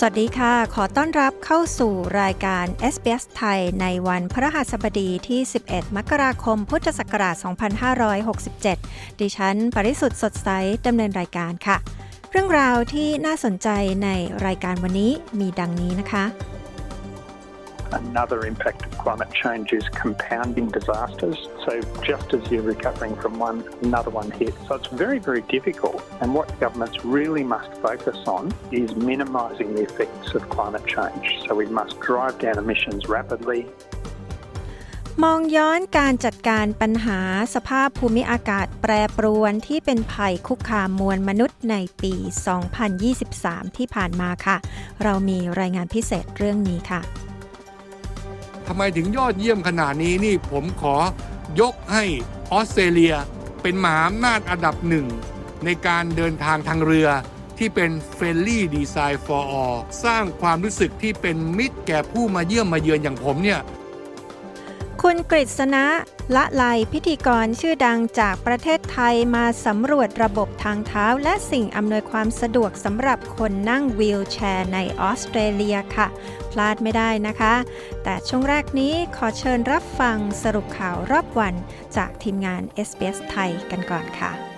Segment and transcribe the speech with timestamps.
[0.00, 2.64] สวัสดีค่ะ ขอต้อนรับเข้าสู่รายการ
[2.94, 7.36] SBS ไทยในวันพระหัสบดีที่ 11 มกราคม พุทธศักราช
[8.28, 10.48] 2567 ดิฉัน ปริสุทธ์สดใส
[10.86, 11.76] ดำเนินรายการค่ะ
[12.30, 13.68] เรื่องราวที่น่าสนใจ
[14.04, 14.08] ใน
[14.46, 16.24] รายการวันนี้มีดังนี้นะคะ
[17.91, 21.37] Another impact of climate change is compounding disasters.
[21.65, 24.57] So just as you're recovering from one, another one hits.
[24.67, 26.01] So it's very, very difficult.
[26.21, 31.25] And what governments really must focus on is minimising the effects of climate change.
[31.45, 33.61] So we must drive down emissions rapidly.
[35.23, 37.19] มองย้อนการจัดการปัญหา
[37.53, 42.13] สภาพภูมิอากาศแปรปรวนที่เป็นภัยคุกคามมวลมนุษย์ในปี
[42.95, 44.57] 2023 ที่ผ่านมาค่ะ
[45.03, 47.01] เรามีรายงานพิเศษเรื่องนี้ค่ะ
[48.66, 50.96] ทำไมถึงยอดเยี่ยมขนาดนี้นี่ผมขอ
[51.60, 52.04] ยกให้
[52.52, 53.14] ออสเตรเลีย
[53.62, 55.06] เป็นมหาอำนาจอันดับหนึ่ง
[55.64, 57.08] ในการเดินทางทางเรือ
[57.58, 63.60] ที่เป็น Friendly Design for All สร้างความรู้สึกที่เป็นมิตรแก่ผู้มาเยี่ยมมาเยือนอย่างผมเนี่ย
[65.02, 65.84] คุณกฤษณะ
[66.36, 76.06] ละไลพิธีกรชื่อดังจากประเทศไทยมาสำรวจระบบทางเท้า และสิ่งอำนวยความสะดวกสำหรับคนนั่งวีลแชร์ในออสเตรเลียค่ะ
[76.50, 77.54] พลาดไม่ได้นะคะ
[78.04, 81.54] แต่ช่วงแรกนี้ขอเชิญรับฟังสรุปข่าวรอบวัน
[81.96, 84.55] จากทีมงาน SBS ไทยกันก่อนค่ะ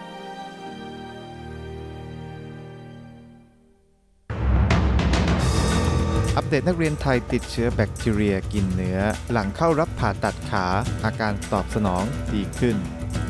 [6.48, 8.98] เดตนักเรียนไทยติดเชื้อแบคทีเรียกินเนื้อ
[9.32, 10.66] หลังเข้ารับผ่าตัดขา
[11.04, 12.04] อาการตอบสนอง
[12.34, 12.76] ดีขึ้น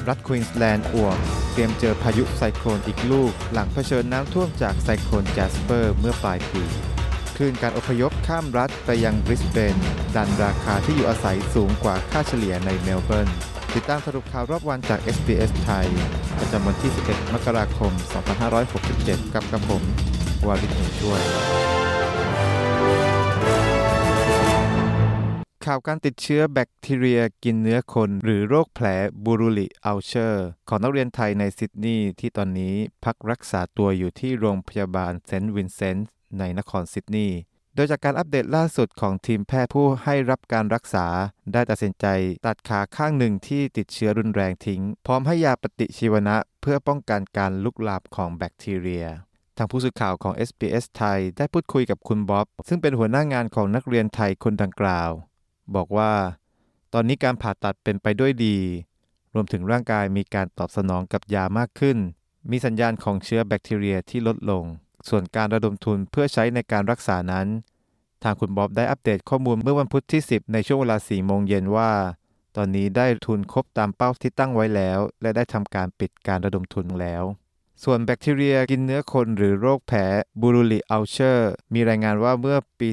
[0.08, 1.18] รัฐควีนส์แลนด์อ่วม
[1.52, 6.62] เตรียมเจอพายุไซโคลนอีกลูก หลังเผชิญน้ำท่วมจากไซโคลนแจสเปอร์เมื่อปลายปี
[7.36, 9.76] คลื่นการอพยพข้ามรัฐไปยังบริสเบน
[10.16, 13.28] ดันราคาที่อยู่อาศัยสูงกว่าค่าเฉลี่ยในเมลเบิร์น
[13.74, 15.88] ติดตามสรุปข่าวรอบวันจาก SBS ไทย
[16.38, 17.92] ประจำวันที่ 11 มกราคม
[18.68, 19.82] 2567 กับกระผม
[20.46, 21.22] วาริศช่วย
[25.72, 28.86] ข่าวการติดเชื้อแบคทีเรียกินเนื้อคน หรือโรคแผล
[29.24, 32.74] Buruli ulcer ของนักเรียนไทยในซิดนีย์ที่ตอนนี้
[33.04, 36.08] พักรักษาตัวอยู่ที่โรงพยาบาลเซนต์วินเซนต์
[36.38, 37.38] ในนครซิดนีย์
[37.74, 41.06] โดยจากการอัปเดตล่าสุดของทีมแพทย์ผู้ให้รับการรักษา
[41.52, 42.06] ได้ตัดสินใจ
[42.46, 49.06] ตัดขาข้างหนึ่งที่ติดเชื้อรุนแรงทิ้ง พร้อมให้ยาปฏิชีวนะ เพื่อป้องกันการลุกลามของแบคทีเรีย
[49.56, 55.12] ทางผู้สื่อข่าวของ SBS ไทยได้พูดคุยกับคุณบ๊อบ ซึ่งเป็นหัวหน้างานของนักเรียนไทยคนดังกล่าว
[55.74, 56.12] บอกว่า
[56.92, 58.56] ตอนนี้การผ่าตัดเป็นไปด้วยดี
[59.34, 61.98] รวมถึงร่างกายมีการตอบสนองกับยามากขึ้น
[62.50, 64.64] มีสัญญาณของเชื้อแบคทีเรียที่ลดลง
[65.08, 67.46] ส่วนการระดมทุนเพื่อใช้ในการรักษานั้น
[68.22, 71.90] ทางคุณบ๊อบได้อัปเดตข้อมูลเมื่อวันพุธที่ 10 ในช่วงเวลา 4 โมงเย็นว่า
[72.56, 77.24] ตอนนี้ได้ทุนครบตามเป้าที่ตั้งไว้แล้ว และได้ทำการปิดการระดมทุนแล้ว
[77.84, 80.00] ส่วนแบคทีเรียกินเนื้อคนหรือโรคแผล
[80.40, 82.88] Buruli ulcer มีรายงานว่าเมื่อปี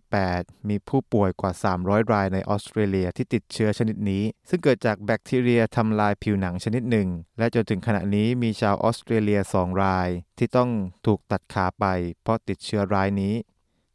[0.00, 1.52] 2018 มีผู้ป่วยกว่า
[1.82, 10.70] 300 รายในออสเตรเลียที่ติดเชื้อชนิดนี้ ซึ่งเกิดจากแบคทีเรียทำลายผิวหนังชนิดหนึ่ง และจนถึงขณะนี้มีชาวออสเตรเลีย 2 ราย ที่ต้อง
[11.06, 11.86] ถูกตัดขาไป
[12.22, 13.34] เพราะติดเชื้อรายนี้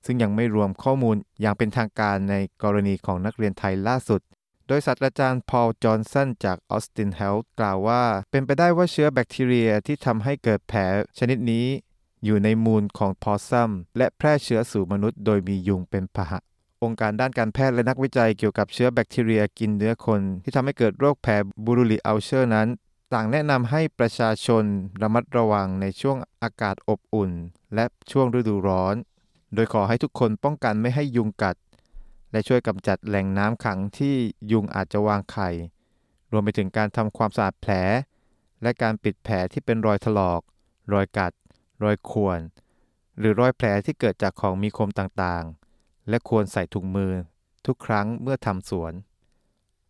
[0.06, 4.22] ซึ่งยังไม่รวมข้อมูลอย่างเป็นทางการในกรณีของนักเรียนไทยล่าสุด
[4.68, 10.80] โดยศาสตราจารย์พอล จอห์นสันจาก Austin Health กล่าวว่า เป็นไปได้ว่าเชื้อแบคทีเรียที่ทำให้เกิดแผล
[11.20, 11.68] ชนิดนี้
[12.26, 16.40] อยู่ในมูลของพอซัมและแพร่เชื้อสู่มนุษย์โดยมียุงเป็นพาหะ
[16.84, 21.34] องค์การด้านการแพทย์และนักวิจัยเกี่ยวกับเชื้อแบคทีเรียกินเนื้อคน ที่ทำให้เกิดโรคแผล
[21.66, 22.68] บูรูลิอัลเชอร์นั้น
[23.14, 24.64] ต่างแนะนำให้ประชาชน
[25.02, 27.32] ระมัดระวังในช่วงอากาศอบอุ่น
[27.76, 28.96] และช่วงฤดูร้อน
[29.54, 31.56] โดยขอให้ทุกคนป้องกันไม่ให้ยุงกัด
[32.32, 34.16] และช่วยกำจัดแหล่งน้ำขังที่
[34.52, 35.50] ยุงอาจจะวางไข่
[36.32, 37.74] รวมไปถึงการทำความสะอาดแผล
[38.62, 40.42] และการปิดแผลที่เป็นรอยถลอก
[40.94, 41.34] รอยกัด
[41.84, 42.40] รอยข่วน
[43.20, 47.14] หรือรอยแผลที่เกิดจากของมีคมต่างๆ และควรใส่ถุงมือ
[47.66, 48.94] ทุกครั้งเมื่อทำสวน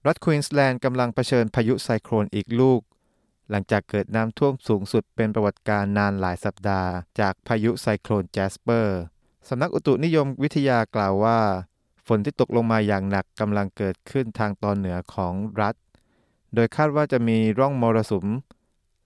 [0.06, 2.81] รัฐควีนส์แลนด์กำลังเผชิญพายุไซโคลนอีกลูก
[3.50, 9.00] หลังจากเกิดน้ำท่วมสูงสุดเป็นประวัติการณ์นานหลายสัปดาห์ จากพายุไซโคลนแจสเปอร์
[9.50, 11.39] สำนักอุตุนิยมวิทยากล่าวว่า
[12.07, 15.75] ฝนที่ตกลงมาอย่างหนักกำลังเกิดขึ้นทางตอนเหนือของรัฐ
[16.54, 18.27] โดยคาดว่าจะมีร่องมรสุม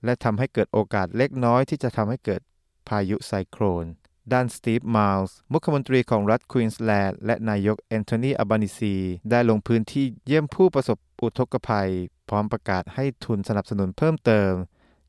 [0.06, 2.42] และทำให้เกิดโอกาสเล็กน้อยที่จะทำให้เกิด
[2.88, 3.86] พายุไซโคลน
[4.34, 8.96] ด้านสตีฟ ไมลส์มุขมนตรีของรัฐควีนส์แลนด์และนายกแอนโทนีอัลบานีซี
[9.32, 11.92] ได้ลงพื้นที่เยี่ยมผู้ประสบอุทกภัย
[12.30, 14.52] พร้อมประกาศให้ทุนสนับสนุนเพิ่มเติม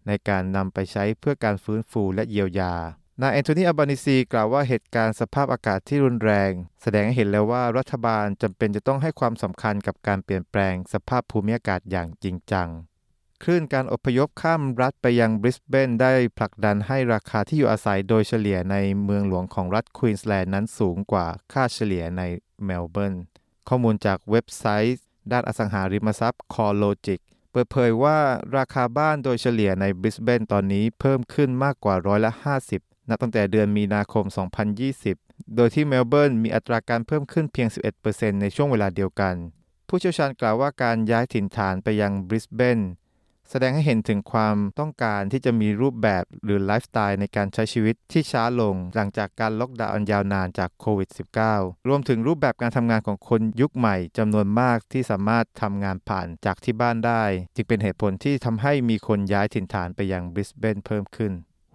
[0.07, 2.75] ในการนำไปใช้เพื่อการฟื้นฟูและเยียวยา
[3.21, 6.51] นายแอนโทนีอัลบานีซีกล่าวว่าเหตุการณ์สภาพอากาศที่รุนแรง
[6.83, 12.69] แสดงให้เห็นแล้วว่ารัฐบาลจำเป็นจะต้องให้ความสำคัญกับการเปลี่ยนแปลงสภาพภูมิอากาศอย่างจริงจัง
[13.43, 22.23] คลื่นการอพยพข้ามรัฐไปยังบริสเบนได้ผลักดันให้ราคาที่อยู่อาศัยโดยเฉลี่ยในเมืองหลวงของรัฐควีนส์แลนด์นั้นสูงกว่าค่าเฉลี่ยใน
[22.65, 23.15] เมลเบิร์น
[23.69, 24.99] ข้อมูลจากเว็บไซต์
[25.33, 27.21] ด้านอสังหาริมทรัพย์ CoreLogic
[27.51, 28.19] เปิดเผยว่า
[28.57, 34.25] ราคาบ้านโดยเฉลี่ยในบริสเบนตอนนี้เพิ่มขึ้นมากกว่าร้อยละ 50 นับตั้งแต่เดือนมีนาคม
[34.91, 37.69] 2020 โดยที่เมลเบิร์นมีอัตราการเพิ่มขึ้นเพียง
[38.05, 39.35] 11%ในช่วงเวลาเดียวกัน
[39.89, 42.81] ผู้เชี่ยวชาญกล่าวว่าการย้ายถิ่นฐานไปยังบริสเบน
[43.51, 51.09] แสดงให้เห็นถึงความต้องการที่จะมีรูปแบบหรือไลฟ์สไตล์ในการใช้ชีวิตที่ช้าลง หลังจากการล็อกดาวน์ยาวนานจากโควิด
[51.49, 61.33] -19 รวมถึงรูปแบบการทำงานของคนยุคใหม่จำนวนมากที่สามารถทำงานผ่านจากที่บ้านได้ จึงเป็นเหตุผลที่ทำให้มีคนย้ายถิ่นฐานไปยังบริสเบนเพิ่มขึ้น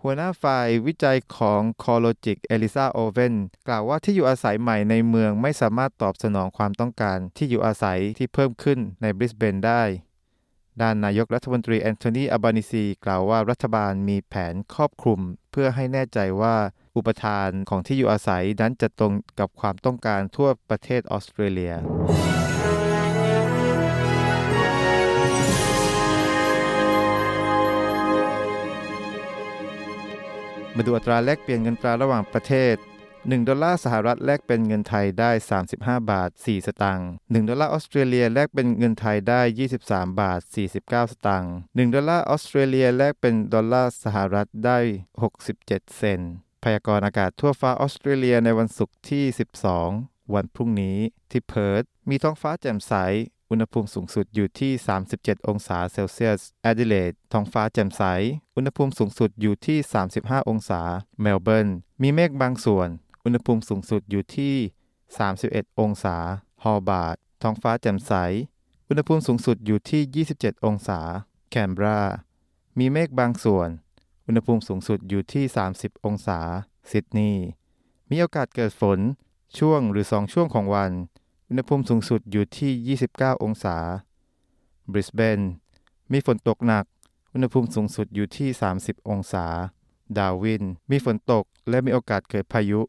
[0.10, 3.36] หัวหน้าฝ่ายวิจัยของ CoreLogic เอลิซาโอเวน
[3.68, 9.84] กล่าวว่าที่อยู่อาศัยใหม่ในเมืองไม่สามารถตอบสนองความต้องการที่อยู่อาศัยที่เพิ่มขึ้นในบริสเบนได้
[10.82, 15.20] ด้านนายกรัฐมนตรีแอนโทนีอับานิซีกล่าวว่ารัฐบาลมีแผนครอบคลุม
[15.52, 16.56] เพื่อให้แน่ใจว่า
[16.96, 21.74] อุปทานของที่อยู่อาศัยนั้นจะตรงกับความต้องการทั่วประเทศออสเตรเลีย
[30.78, 32.76] มาดูอัตราแลกเปลี่ยนเงินตราระหว่างประเทศ
[33.12, 35.32] 1 ดอลลาร์สหรัฐแลกเป็นเงินไทยได้
[35.70, 39.42] 35 บาท 4 สตางค์1ดอลลาร์ออสเตรเลียแลกเป็นเงินไทยได้
[39.80, 40.40] 23 บาท
[40.76, 44.80] 49 สตางค์1ดอลลาร์ออสเตรเลียแลกเป็นดอลลาร์สหรัฐได้
[45.38, 46.32] 67 เซนต์
[46.64, 49.24] พยากรณ์อากาศทั่วฟ้าออสเตรเลียในวันศุกร์ที่
[49.80, 50.98] 12 วันพรุ่งนี้
[51.32, 52.94] ที่เพิร์ธมีท้องฟ้าแจ่มใส
[53.50, 54.72] อุณหภูมิสูงสุดอยู่ที่
[55.10, 58.02] 37 องศาเซลเซียสแอดิเลดท้องฟ้าแจ่มใส
[58.56, 59.78] อุณหภูมิสูงสุดอยู่ที่
[60.14, 60.82] 35 องศา
[61.22, 61.68] เมลเบิร์น
[62.02, 62.90] มีเมฆบางส่วน
[63.24, 64.56] อุณหภูมิสูงสุดอยู่ที่
[65.18, 66.16] 31 องศา
[66.64, 68.14] โฮบาร์ตท้องฟ้าแจ่มใส
[68.88, 71.00] อุณหภูมิสูงสุดอยู่ที่ 27 องศา
[71.50, 72.00] แคนเบรา
[72.80, 73.70] มีเมฆบางส่วน
[74.28, 75.44] อุณหภูมิสูงสุดอยู่ที่
[75.76, 76.40] 30 องศา
[76.92, 77.46] ซิดนีย์
[78.10, 79.00] มีโอกาสเกิดฝน
[79.58, 80.92] ช่วงหรือสองช่วงของวัน
[81.50, 83.78] อุณหภูมิสูงสุดอยู่ที่ 29 องศา
[84.92, 85.40] บริสเบน
[86.12, 86.86] มีฝนตกหนัก
[87.34, 88.50] อุณหภูมิสูงสุดอยู่ที่
[88.80, 89.46] 30 องศา
[90.18, 92.82] ดาวิน มีฝนตกและมีโอกาสเกิดพายุ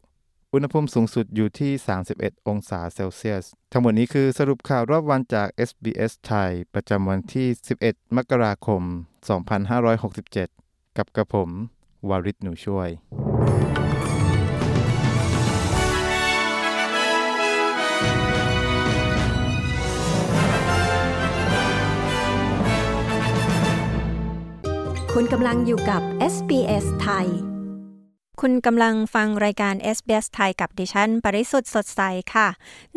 [0.53, 1.73] อุณหภูมิสูงสุดอยู่ที่
[2.11, 7.49] 31 องศาเซลเซียส ทั้งหมดนี้คือสรุปข่าวรอบวันจาก SBS ไทย ประจำวันที่
[7.83, 8.83] 11 มกราคม
[9.71, 11.51] 2567 กับกระผม
[12.09, 12.91] วาริศหนูช่วย
[25.15, 26.03] คุณกำลังอยู่กับ
[26.35, 27.27] SBS ไทย
[28.41, 32.01] คุณกำลังฟังรายการ SBS ไทยกับดิฉัน ปริสุทธ์สดใส
[32.35, 32.49] ค่ะ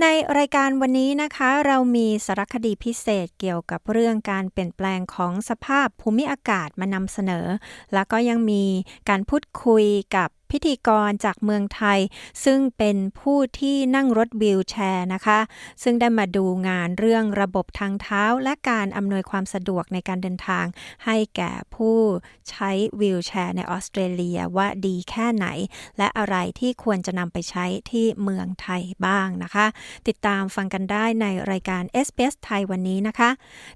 [0.01, 0.05] ใน
[0.37, 7.45] รายการวันนี้นะคะ เรามีสารคดีพิเศษเกี่ยวกับเรื่องการเปลี่ยนแปลงของสภาพภูมิอากาศมานำเสนอ
[7.93, 8.63] แล้วก็ยังมี
[9.09, 11.99] การพูดคุยกับ พิธีกรจากเมืองไทย
[12.45, 15.39] ซึ่งเป็นผู้ที่นั่งรถวิวแชร์นะคะ
[15.83, 20.65] ซึ่งได้มาดูงานเรื่องระบบทางเท้า และการอำนวยความสะดวกในการเดินทาง
[21.05, 21.97] ให้แก่ผู้
[22.49, 25.47] ใช้วีลแชร์ในออสเตรเลียว่าดีแค่ไหน
[25.97, 29.65] และอะไรที่ควรจะนำไปใช้ที่เมืองไทยบ้างนะคะ
[30.07, 33.29] ติดตามฟังกันได้ในรายการ s อ s ไทยวันนี้นะคะ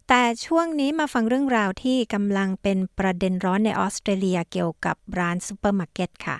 [0.10, 6.38] แต่ช่วงนี้มาฟังเรื่องราวที่กำลังเป็นประเด็นร้อนในออสเตรเลียเกี่ยวกับร้านซูเปอร์มาร์เก็ตค่ะ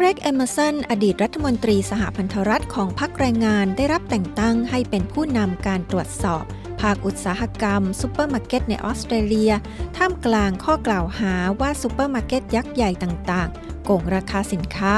[0.00, 6.44] เครกแอมเมอร์สันอดีตรัฐมนตรีสหพันธรัฐของพรรคแรงงานได้รับแต่งตั้งให้เป็นผู้นำการตรวจสอบ
[6.80, 9.52] ภาคอุตสาหกรรมซูเปอร์มาร์เก็ตในออสเตรเลีย
[9.96, 14.94] ท่ามกลางข้อกล่าวหาว่าซูเปอร์มาร์เก็ตยักษ์ใหญ่ต่างๆ โก่งราคาสินค้า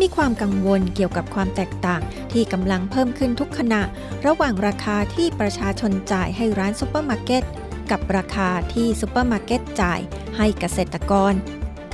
[0.00, 3.82] มีความกังวลเกี่ยวกับความแตกต่างที่กำลังเพิ่มขึ้นทุกขณะ
[4.26, 7.42] ระหว่างราคาที่ประชาชนจ่ายให้ร้านซูเปอร์มาร์เก็ต
[7.90, 10.00] กับราคาที่ซูเปอร์มาร์เก็ตจ่าย
[10.36, 11.34] ให้เกษตรกร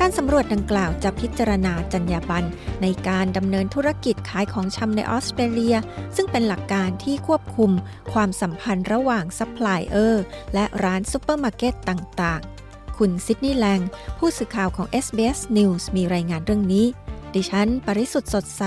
[0.00, 2.48] การสำรวจดังกล่าวจะพิจารณาจรรยาบรรณ
[2.82, 5.76] ในการดำเนินธุรกิจขายของชำในออสเตรเลีย
[6.16, 7.70] ซึ่งเป็นหลักการที่ควบคุม
[8.12, 10.24] ความสัมพันธ์ระหว่างซัพพลายเออร์
[10.54, 13.80] และร้านซูเปอร์มาร์เก็ตต่างๆ คุณซิดนีย์แลง
[14.18, 16.86] ผู้สื่อข่าวของ SBS News มีรายงานเรื่องนี้
[17.34, 18.62] ดิฉัน ปริสุทธ์สดใส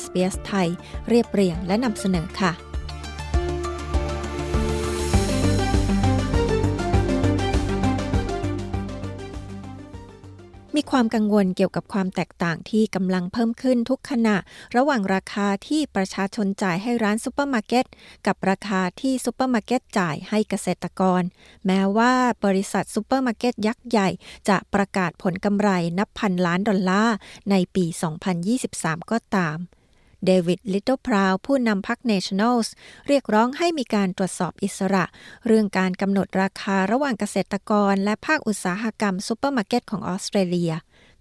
[0.00, 0.68] SBS ไทย
[1.08, 2.71] เรียบเรียงและนำเสนอค่ะ
[10.76, 14.36] มีความกังวลเกี่ยวกับความแตกต่างที่กำลังเพิ่มขึ้นทุกขณะ
[14.76, 17.86] ระหว่างราคาที่ประชาชนจ่ายให้ร้านซูเปอร์มาร์เก็ต
[18.26, 21.22] กับราคาที่ซูเปอร์มาร์เก็ตจ่ายให้เกษตรกร
[21.66, 22.12] แม้ว่า
[22.44, 24.08] บริษัทซูเปอร์มาร์เก็ตยักษ์ใหญ่
[24.48, 27.16] จะประกาศผลกำไรนับพันล้านดอลลาร์
[27.50, 27.84] ในปี
[28.48, 29.58] 2023 ก็ตาม
[30.26, 32.74] เดวิดลิตเติ้ลพราวผู้นำพรรคเนชั่นแนลส์
[33.08, 35.04] เรียกร้องให้มีการตรวจสอบอิสระ
[35.46, 40.72] เรื่องการกำหนดราคาระหว่างเกษตรกร และภาคอุตสาหกรรมซูเปอร์มาร์เก็ตของออสเตรเลีย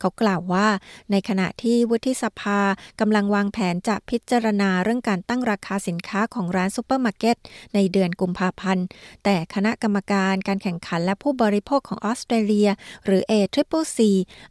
[0.01, 0.67] เขากล่าวว่า
[1.11, 2.59] ในขณะที่วุฒิสภา
[2.99, 7.37] กำลังวางแผนจะพิจารณาเรื่องการตั้งราคาสินค้าของร้านซูเปอร์มาร์เก็ต
[7.73, 8.85] ในเดือนกุมภาพันธ์
[9.23, 12.69] แต่คณะกรรมการการแข่งขันและผู้บริโภคของออสเตรเลีย
[13.05, 13.97] หรือ a t r i p c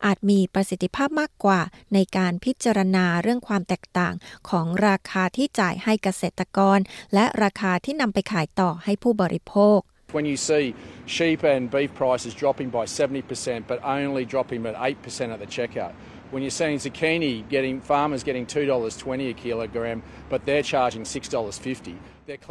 [0.04, 1.61] อาจมีประสิทธิภาพมากกว่า
[1.95, 4.14] ในการพิจารณาเรื่องความแตกต่าง
[4.49, 6.78] ของราคาที่จ่ายให้เกษตรกร
[7.14, 9.80] และราคาที่นำไปขายต่อให้ผู้บริโภค
[10.12, 10.75] When you see
[11.07, 15.93] sheep and beef prices dropping by 70% but only dropping at 8% at the checkout,
[16.32, 19.99] when you're seeing zucchini getting farmers getting $2.20 a kilogram
[20.30, 21.96] but they're charging $6.50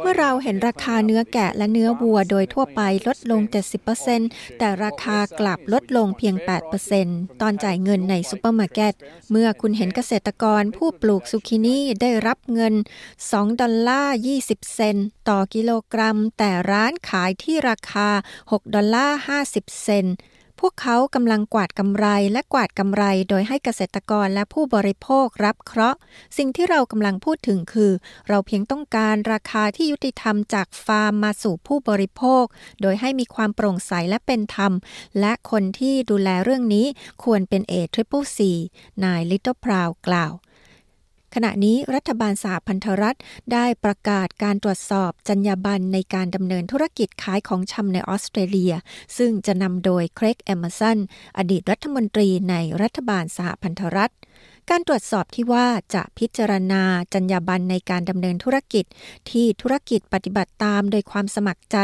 [0.02, 3.40] เมื่อเราเห็นราคาเนื้อแกะและเนื้อวัวโดยทั่วไปลดลง
[4.00, 6.34] 70%แต่ราคากลับลดลงเพียง
[6.88, 8.94] 8%ตอนจ่ายเงินในซูเปอร์มาร์เก็ต
[9.30, 12.74] เมื่อคุณเห็นเกษตรกรผู้ปลูกซูกินี่ได้รับเงิน
[13.18, 18.08] 2 ดอลลาร์ 20 เซนต์ต่อกิโลกรัม แต่ร้านขายที่ราคา
[18.50, 19.18] 6 ดอลลาร์
[19.48, 20.16] 50 เซนต์
[20.64, 25.98] พวกเขากำลังกวาดกำไรและกวาดกำไรโดยให้เกษตรกรและผู้บริโภครับเคราะห์
[26.38, 27.92] สิ่งที่เรากำลังพูดถึงคือ
[28.28, 32.44] เราเพียงต้องการราคาที่ยุติธรรมจากฟาร์มมาสู่ผู้บริโภค
[32.82, 34.72] โดยให้มีความโปร่งใสและเป็นธรรม
[35.20, 36.86] และคนที่ดูแลเรื่องนี้
[37.24, 38.52] ควรเป็น A triple C
[39.04, 40.32] นายลิตเติ้ลพราวกล่าว
[41.34, 43.18] ขณะนี้รัฐบาลสหพันธรัฐ
[43.52, 48.74] ได้ประกาศการตรวจสอบจรรยาบรรณในการดำเนินธุรกิจขายของชำในออสเตรเลีย
[49.16, 50.98] ซึ่งจะนำโดยเครกแอมเมอร์สัน
[51.38, 54.12] อดีตรัฐมนตรีในรัฐบาลสหพันธรัฐ
[54.72, 56.82] การตรวจสอบที่ว่าจะพิจารณา
[57.14, 58.84] จรรยาบรรณในการดำเนินธุรกิจ
[59.30, 61.78] ที่ธุรกิจปฏิบัติตามโดยความสมัครใจ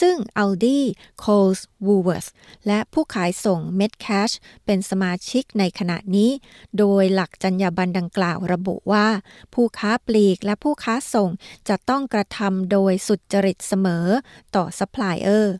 [0.00, 0.78] ซึ่ง Aldi,
[1.22, 2.28] Coles, Woolworths
[2.66, 4.34] และผู้ขายส่ง Metcash
[4.64, 6.30] เป็นสมาชิกในขณะนี้
[6.78, 9.08] โดยหลักจรรยาบรรณดังกล่าวระบุว่า
[9.54, 11.30] ผู้ค้าปลีกและผู้ค้าส่ง
[11.68, 14.06] จะต้องกระทำโดยสุจริตเสมอ
[14.56, 15.54] ต่อซัพพลายเออร์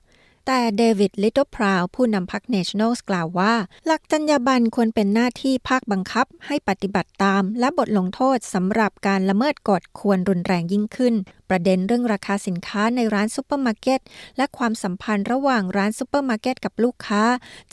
[0.53, 3.55] แต่เดวิดลิตเติ้ลพราวผู้นำพรรคเนชั่นแนลกล่าวว่า
[3.87, 11.15] หลักจรรยาบรรณควรเป็นหน้าที่ภาคบังคับให้ปฏิบัติตาม และบทลงโทษสำหรับการละเมิดกฎควรรุนแรงยิ่งขึ้น
[11.51, 14.01] ประเด็นเรื่องราคาสินค้าในร้านซูเปอร์มาร์เก็ต
[14.37, 17.23] และความสัมพันธ์ระหว่างร้านซูเปอร์มาร์เก็ตกับลูกค้า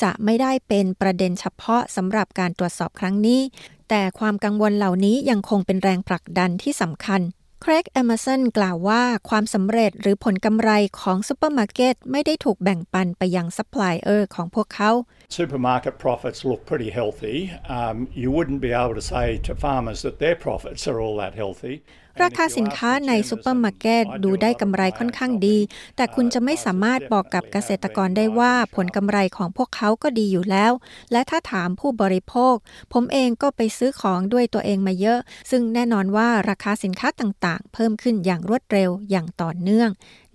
[0.01, 3.41] จะไม่ได้เป็นประเด็นเฉพาะสำหรับการตรวจสอบครั้งนี้
[3.89, 7.22] แต่ความกังวลเหล่านี้ยังคงเป็นแรงผลักดันที่สำคัญ
[7.65, 14.91] เครกแอมเมอร์สันกล่าวว่าความสำเร็จหรือผลกำไรของซูเปอร์มาร์เก็ตไม่ได้ถูกแบ่งปันไปยังซัพพลายเออร์ของพวกเขา
[15.39, 17.37] Supermarket profits look pretty healthy.
[17.77, 21.33] Um, you wouldn't be able to say to farmers that their profits are all that
[21.43, 21.75] healthy.
[22.24, 25.57] ราคาสินค้าในซูเปอร์มาร์เก็ตดูได้กำไรค่อนข้างดี
[25.95, 30.71] แต่คุณจะไม่สามารถบอกกับเกษตรกรได้ว่าผลกำไรของพวกเขาก็ดีอยู่แล้ว
[31.12, 32.55] และถ้าถามผู้บริโภค
[32.93, 35.19] ผมเองก็ไปซื้อของด้วยตัวเองมาเยอะ
[35.50, 39.89] ซึ่งแน่นอนว่าราคาสินค้าต่างๆ เพิ่มขึ้นอย่างรวดเร็วอย่างต่อเนื่อง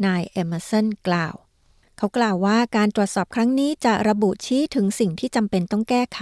[0.06, 1.34] นายเอมเมอร์สันกล่าว
[2.02, 6.20] เขากล่าวว่าการตรวจสอบครั้งนี้จะระบุชี้ถึงสิ่งที่จำเป็นต้องแก้ไข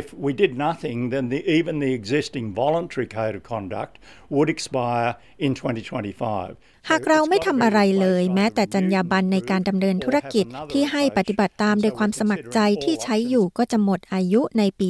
[0.00, 3.94] If we did nothing then the, even the existing voluntary code of conduct
[4.34, 5.10] would expire
[5.44, 6.56] in 2025.
[6.90, 14.88] หากเราไม่ทำอะไรเลย แม้แต่จรรยาบรรณในการดำเนินธุรกิจที่ให้ปฏิบัติตามโดยความสมัครใจที่ใช้อยู่ก็จะหมดอายุในปี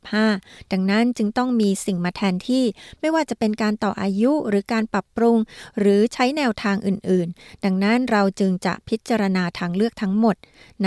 [0.00, 2.64] 2025 ดังนั้นจึงต้องมีสิ่งมาแทนที่
[3.00, 5.38] ไม่ว่าจะเป็นการต่ออายุหรือการปรับปรุง
[5.78, 10.36] หรือใช้แนวทางอื่น ๆ ดังนั้นเราจึงจะพิจารณาทางเลือกทั้งหมด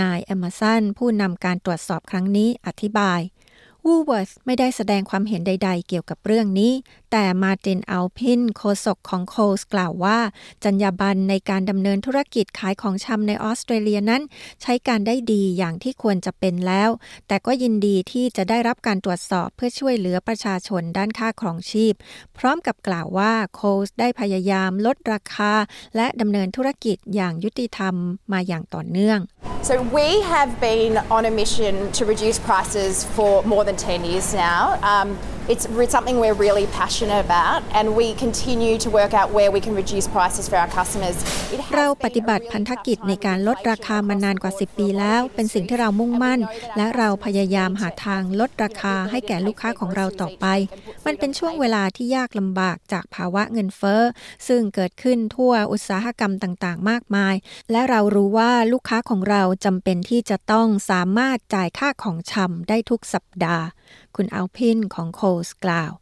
[0.00, 3.20] นายแอมสันผู้นำการตรวจสอบครั้งนี้อธิบาย
[3.86, 6.72] Woolworths ไม่ได้แสดงความเห็นใด ๆ เกี่ยวกับเรื่องนี้
[7.12, 10.18] แต่มาตินอัลพินโฆษกของ Coles กล่าวว่า
[10.64, 14.22] จรรยาบรรณในการดำเนินธุรกิจขายของชำในออสเตรเลียนั้น
[14.62, 16.90] ใช้การได้ดีอย่างที่ควรจะเป็นแล้ว
[17.28, 21.94] แต่ก็ยินดีที่จะได้รับการตรวจสอบเพื่อช่วยเหลือประชาชนด้านค่าครองชีพ
[22.38, 25.52] พร้อมกับกล่าวว่า Coles ได้พยายามลดราคา
[25.96, 27.94] และดำเนินธุรกิจอย่างยุติธรรม
[28.32, 29.20] มาอย่างต่อเนื่อง
[29.62, 34.34] So we have been on a mission to reduce prices for more than 10 years
[34.34, 34.76] now.
[34.82, 35.16] Um,
[35.48, 39.74] it's something we're really passionate about and we continue to work out where we can
[39.74, 41.16] reduce prices for our customers.
[41.74, 46.40] เราปฏิบัติพันธกิจในการลดราคามานานกว่า 10 ปีแล้ว เป็นสิ่งที่เรามุ่งมั่น
[46.76, 50.46] และเราพยายามหาทางลดราคาให้แก่ลูกค้าของเราต่อไป
[51.06, 54.02] มันเป็นช่วงเวลาที่ยากลำบากจากภาวะเงินเฟ้อ
[54.48, 57.34] ซึ่งเกิดขึ้นทั่วอุตสาหกรรมต่างๆ มากมาย
[57.70, 63.64] และเรารู้ว่าลูกค้าของเราจำเป็นที่จะต้องสามารถจ่ายค่าของชำได้ทุกสัปดาห์
[64.16, 65.92] คุณอัลพินของโคสกล่าว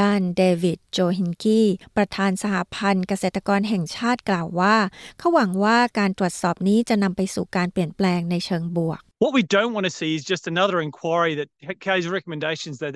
[0.00, 4.76] ด้านเดวิดโจฮินกี้ประธานสหพันธ์เกษตรกรแห่งชาติกล่าวว่า
[5.18, 11.48] เขาหวังว่าการตรวจสอบนี้จะนำไปสู่การเปลี่ยนแปลงในเชิงบวก What we don't want to see is just another inquiry that
[11.84, 12.92] carries recommendations that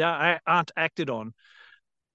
[0.55, 1.25] aren't acted on.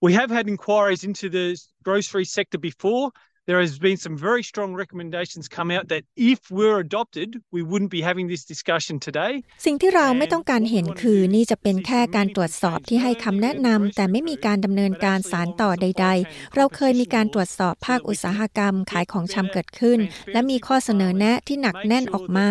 [0.06, 1.48] We have had inquiries into the
[1.88, 3.06] grocery sector before.
[3.48, 7.92] There has been some very strong recommendations come out that if we're adopted, we wouldn't
[7.92, 9.32] be having this discussion today.
[9.66, 20.00] สิ่งที่เราไม่ต้องการเห็นคือนี่จะเป็นแค่การตรวจสอบที่ให้คำแนะนำแต่ไม่มีการดำเนินการสารต่อใด ๆ เราเคยมีการตรวจสอบภาคอุตสาหกรรมขายของชำเกิดขึ้น
[20.32, 22.48] และมีข้อเสนอแนะที่หนักแน่นออกมา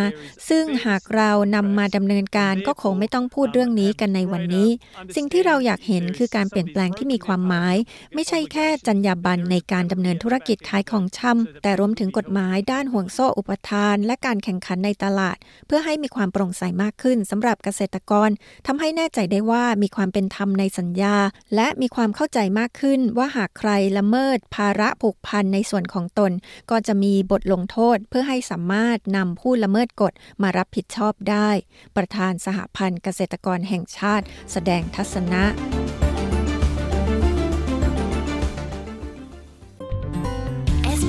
[0.49, 4.69] ซึ่งหากเรานำมาดำเนินการก็คงไม่ต้องพูดเรื่องนี้กันในวันนี้
[5.17, 7.77] สิ่งที่เราอยากเห็นคือการเปลี่ยนแปลงที่มีความหมาย
[8.15, 15.37] ไม่ใช่แค่จรรยาบรรณในการดำเนินธุรกิจขายของชำแต่รวมถึงกฎหมายด้านห่วงโซ่อุปทาน และการแข่งขันในตลาด
[15.67, 18.31] เพื่อให้มีความโปร่งใสมากขึ้นสำหรับเกษตรกร
[18.67, 21.17] ทำให้แน่ใจได้ว่ามีความเป็นธรรมในสัญญา
[21.55, 26.33] และมีความเข้าใจมากขึ้นว่าหากใครละเมิด ภาระผูกพันในส่วนของตน
[26.71, 30.13] ก็จะมีบทลงโทษเพื่อให้สามารถนำผู้ละเมิดกฎ
[30.43, 31.51] มารับผิดชอบได้
[31.97, 35.45] ประธานสหพันธ์เกษตรกรแห่งชาติ แสดงทัศนะ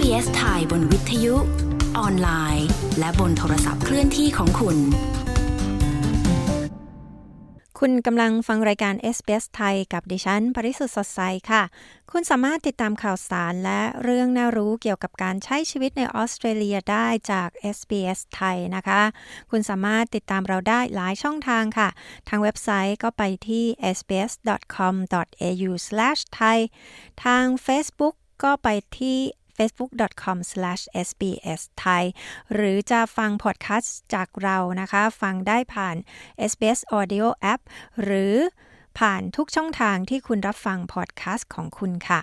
[0.06, 1.36] SBS ไทยบนวิทยุ
[1.98, 2.68] ออนไลน์
[3.00, 4.78] และบนโทรศัพท์เคลื่อนที่ของคุณ
[7.80, 11.64] คุณกำลังฟังรายการ SBS ไทยกับดิฉัน ปริสุทธ์สดใสค่ะ
[12.12, 19.02] คุณสามารถติดตามข่าวสารและเรื่องน่ารู้เกี่ยวกับการใช้ชีวิตในออสเตรเลียได้จาก SBS ไทยนะคะ
[19.52, 21.90] คุณสามารถติดตามเราได้หลายช่องทางค่ะ
[22.30, 23.66] ทางเว็บไซต์ก็ไปที่
[23.98, 26.58] sbs.com.au/thai
[27.24, 28.68] ทาง Facebook ก็ไป
[29.00, 29.20] ที่
[29.58, 32.04] facebook.com/sbs thai
[32.54, 35.96] หรือจะฟังพอดแคสต์จากเรานะคะ ฟังได้ผ่าน
[36.52, 37.62] SBS Audio App
[38.04, 38.36] หรือ
[39.00, 42.22] ผ่านทุกช่องทางที่คุณรับฟังพอดแคสต์ของคุณค่ะ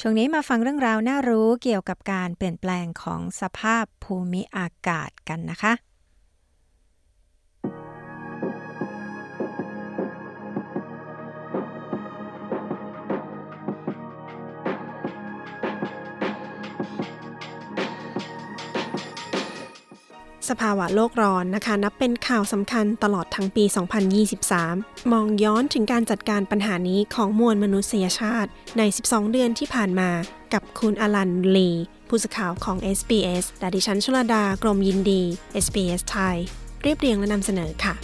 [0.00, 5.72] ช่วงนี้มาฟังเรื่องราวน่ารู้เกี่ยวกับการเปลี่ยนแปลงของสภาพภูมิอากาศกันนะคะ
[20.50, 23.64] สภาวะโลกร้อนนะคะ นับเป็นข่าวสำคัญตลอดทั้งปี
[24.38, 30.10] 2023 มองย้อนถึงการจัดการปัญหานี้ของมวลมนุษยชาติ ใน 12 เดือนที่ผ่านมา
[30.52, 31.70] กับคุณอลันลี
[32.08, 35.22] ผู้สื่อข่าวของ SBS และดิฉันชลดากรมยินดี
[35.64, 36.36] SBS ไทย
[36.82, 37.94] เรียบเรียงและนำเสนอค่ะ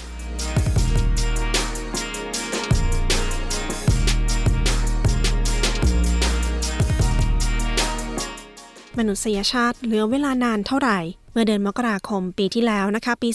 [8.99, 11.01] มนุษยชาติเหลือเวลานานเท่าไหร่
[11.39, 13.29] มื่อเดือนมกราคมปีที่แล้วนะคะ ปี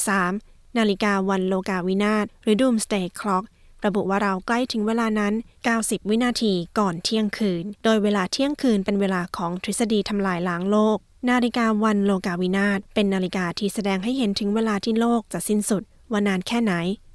[0.00, 3.44] 2023 นาฬิกาวันโลกาวินาศหรือ Doomsday Clock
[3.84, 5.34] ระบุว่าเราใกล้ถึงเวลานั้น
[5.72, 16.74] 90 วินาทีก่อนเที่ยงคืน โดยเวลาเที่ยงคืนเป็นเวลาของทฤษฎีทำลายล้างโลก นาฬิกาวันโลกาวินาศเป็นนาฬิกาที่แสดงให้เห็นถึงเวลาที่โลกจะสิ้นสุดว่านานแค่ไหน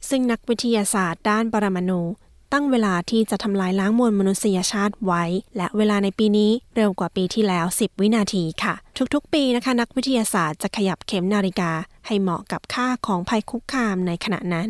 [0.10, 2.02] ซึ่งนักวิทยาศาสตร์ด้านปรมาณู
[2.54, 5.24] ตั้งเวลาที่จะทำลายล้างมวลมนุษยชาติไว้
[5.58, 8.74] และเวลาในปีนี้เร็วกว่าปีที่แล้ว 10 วินาทีค่ะ
[9.14, 11.72] ทุกๆ ปีนะคะ นักวิทยาศาสตร์จะขยับเข็มนาฬิกา
[12.08, 14.70] ให้เหมาะกับค่าของภัยคุกคามในขณะนั้น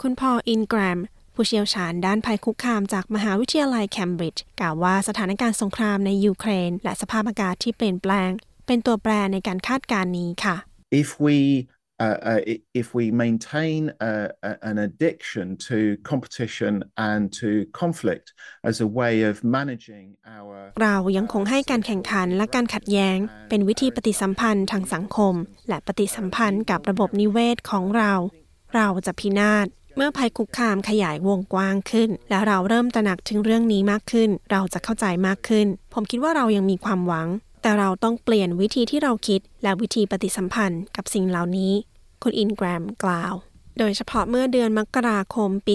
[0.00, 0.98] คุณพออินแกรม
[1.34, 8.30] ผู้เชี่ยวชาญด้านภัยคุกคามจากมหาวิทยาลัยเคมบริดจ์กล่าวว่าสถานการณ์สงครามในยูเครน และสภาพอากาศที่เปลี่ยนแปลง
[8.66, 10.56] เป็นตัวแปรในการคาดการณ์นี้ค่ะ
[11.00, 11.36] If we
[12.00, 12.40] Uh, uh,
[12.72, 14.28] if we maintain uh,
[14.70, 18.32] an addiction to competition and to conflict
[18.64, 25.34] as a way of managing our เรายังคงให้การแข่งขันและการขัดแย้ง เป็นวิธีปฏิสัมพันธ์ทางสังคม
[25.68, 28.12] และปฏิสัมพันธ์กับระบบนิเวศของเรา
[28.74, 37.28] เราจะพินาศเมื่อภัยคุกคามขยายวงกว้างขึ้น และเราเริ่มตระหนักถึงเรื่องนี้มากขึ้น เราจะเข้าใจมากขึ้น ผมคิดว่าเรายังมีความหวัง
[37.62, 41.72] แต่เราต้องเปลี่ยนวิธีที่เราคิด และวิธีปฏิสัมพันธ์กับสิ่งเหล่านี้
[42.22, 43.34] คุณอินแกรมกล่าว
[43.78, 45.74] โดยเฉพาะเมื่อเดือนมกราคมปี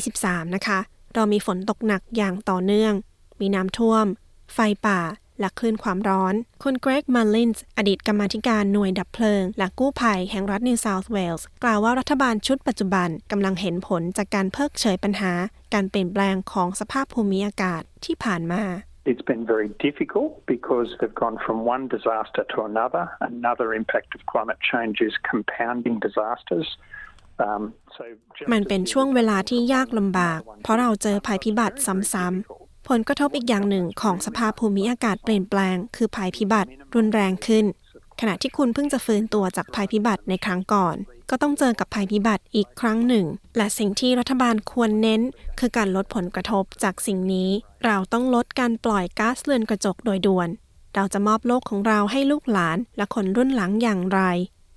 [0.00, 0.78] 2023 นะคะ
[1.14, 2.92] เรามีฝนตกหนักอย่างต่อเนื่อง
[3.40, 4.06] มีน้ำท่วม
[4.54, 5.00] ไฟป่า
[5.40, 15.32] และคลื่นความร้อน คุณเกรกมาลินส์อดีตกรรมาธิการหน่วยดับเพลิง และกู้ภัยแห่งรัฐนิวเซาท์เวลส์กล่าวว่ารัฐบาลชุดปัจจุบันกำลังเห็นผลจากการเพิกเฉยปัญหา
[15.74, 18.62] การเปลี่ยนแปลงของสภาพภูมิอากาศที่ผ่านมา
[19.10, 23.04] It's been very difficult because they've gone from one disaster to another.
[23.20, 26.68] Another impact of climate change is compounding disasters.
[28.52, 31.76] มันเป็นช่วงเวลาที่ยากลำบาก เพราะเราเจอภัยพิบัติ
[32.12, 37.64] ซ้ำๆ ผลกระทบอีกอย่างหนึ่งของสภาพภูมิอากาศเปลี่ยนแปลง คือภัยพิบัติรุนแรงขึ้น
[38.20, 40.96] ขณะที่คุณเพิ่งจะฟื้นตัวจากภัยพิบัติในครั้งก่อน
[41.30, 45.22] ก็ต้องเจอกับภัยพิบัติอีกครั้งหนึ่ง และสิ่งที่รัฐบาลควรเน้น
[45.58, 47.50] คือการลดผลกระทบจากสิ่งนี้
[47.84, 50.48] เราต้องลดการปล่อยก๊าซเรือนกระจกโดยด่วน
[50.94, 54.20] เราจะมอบโลกของเราให้ลูกหลานและคนรุ่นหลังอย่างไร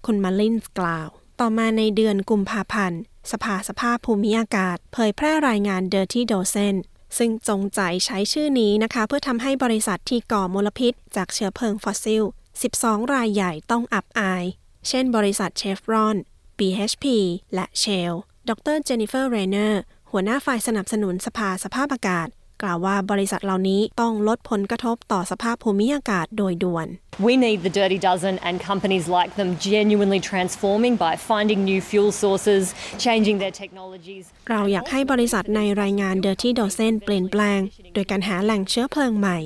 [0.06, 6.76] คุณมาลินส์กล่าว ต่อมาในเดือนกุมภาพันธ์ สภาสภาพภูมิอากาศ เผยแพร่รายงาน Dirty Dozen
[7.18, 12.24] ซึ่งจงใจใช้ชื่อนี้นะคะ เพื่อทำให้บริษัทที่ก่อมลพิษ จากเชื้อเพลิงฟอสซิล
[12.68, 14.44] 12 รายใหญ่ต้องอับอาย
[14.88, 16.18] เช่นบริษัทเชฟรอน
[16.60, 17.06] BHP
[17.54, 18.14] และ Shell
[18.50, 22.28] ดรเจนนิเฟอร์เรเนอร์หัวหน้าฝ่ายสนับสนุนสภาสภาพอากาศ
[22.64, 26.88] กล่าวว่าบริษัทเหล่านี้ต้องลดผลกระทบต่อสภาพภูมิอากาศโดยด่วน
[27.28, 32.12] We need the dirty dozen and companies like them genuinely transforming by finding new fuel
[32.24, 32.64] sources,
[33.06, 34.24] changing their technologies.
[34.50, 37.60] เราอยากให้บริษัทในรายงาน Dirty Dozen เปลี่ยนแปลง
[37.94, 39.38] โดยการหาแหล่งเชื้อเพลิงใหม่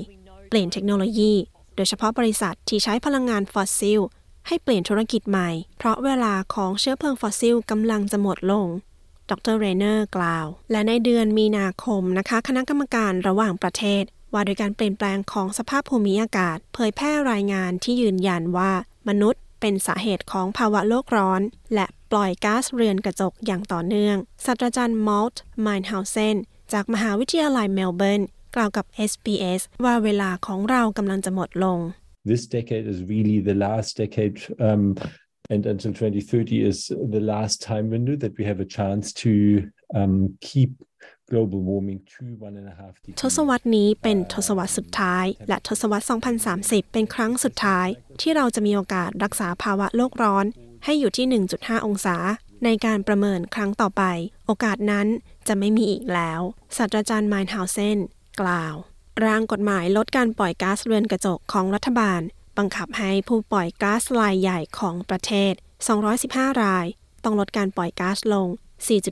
[0.48, 1.32] เปลี่ยนเทคโนโลยี
[1.76, 4.00] โดยเฉพาะบริษัทที่ใช้พลังงานฟอสซิล
[4.46, 8.66] ให้เปลี่ยนธุรกิจใหม่ เพราะเวลาของเชื้อเพลิงฟอสซิลกำลังจะหมดลง
[9.30, 14.02] ดรเรเนอร์กล่าว และในเดือนมีนาคมนะคะ คณะกรรมการระหว่างประเทศ
[14.32, 18.72] ว่าโดยการเปลี่ยนแปลงของสภาพภูมิอากาศ เผยแพร่รายงานที่ยืนยันว่า
[19.08, 21.40] มนุษย์เป็นสาเหตุของภาวะโลกร้อน
[21.74, 26.36] และปล่อยก๊าซเรือนกระจกอย่างต่อเนื่อง ศาสตราจารย์มอลต์ไมน์เฮาเซน
[26.72, 28.22] จากมหาวิทยาลัยเมลเบิร์น
[28.54, 31.78] กล่าวกับ SBS ว่าเวลาของเรากำลังจะหมดลง
[32.24, 34.96] This decade is really the last decade um,
[35.50, 40.36] and until 2030 is the last time window that we have a chance to um,
[40.40, 40.70] keep
[41.28, 43.18] global warming to one and a half degrees.
[43.20, 46.04] ทศวรรษนี้เป็นทศวรรษสุดท้าย และทศวรรษ
[46.48, 47.86] 2030 เป็นครั้งสุดท้าย
[48.20, 50.44] ที่เราจะมีโอกาสรักษาภาวะโลกร้อน
[50.84, 51.26] ให้อยู่ที่
[51.58, 52.16] 1.5 องศา
[52.64, 54.02] ในการประเมินครั้งต่อไป
[54.46, 55.06] โอกาสนั้น
[55.48, 56.40] จะไม่มีอีกแล้ว
[56.76, 57.98] ศาสตราจารย์ไมน์ฮาวเซน
[58.40, 58.74] กล่าว
[59.24, 62.20] ร่างกฎหมายลดการปล่อยก๊าซเรือนกระจกของรัฐบาล
[62.58, 65.52] บังคับให้ผู้ปล่อยก๊าซรายใหญ่ของประเทศ
[66.08, 66.86] 215 ราย
[67.24, 68.48] ต้องลดการปล่อยก๊าซลง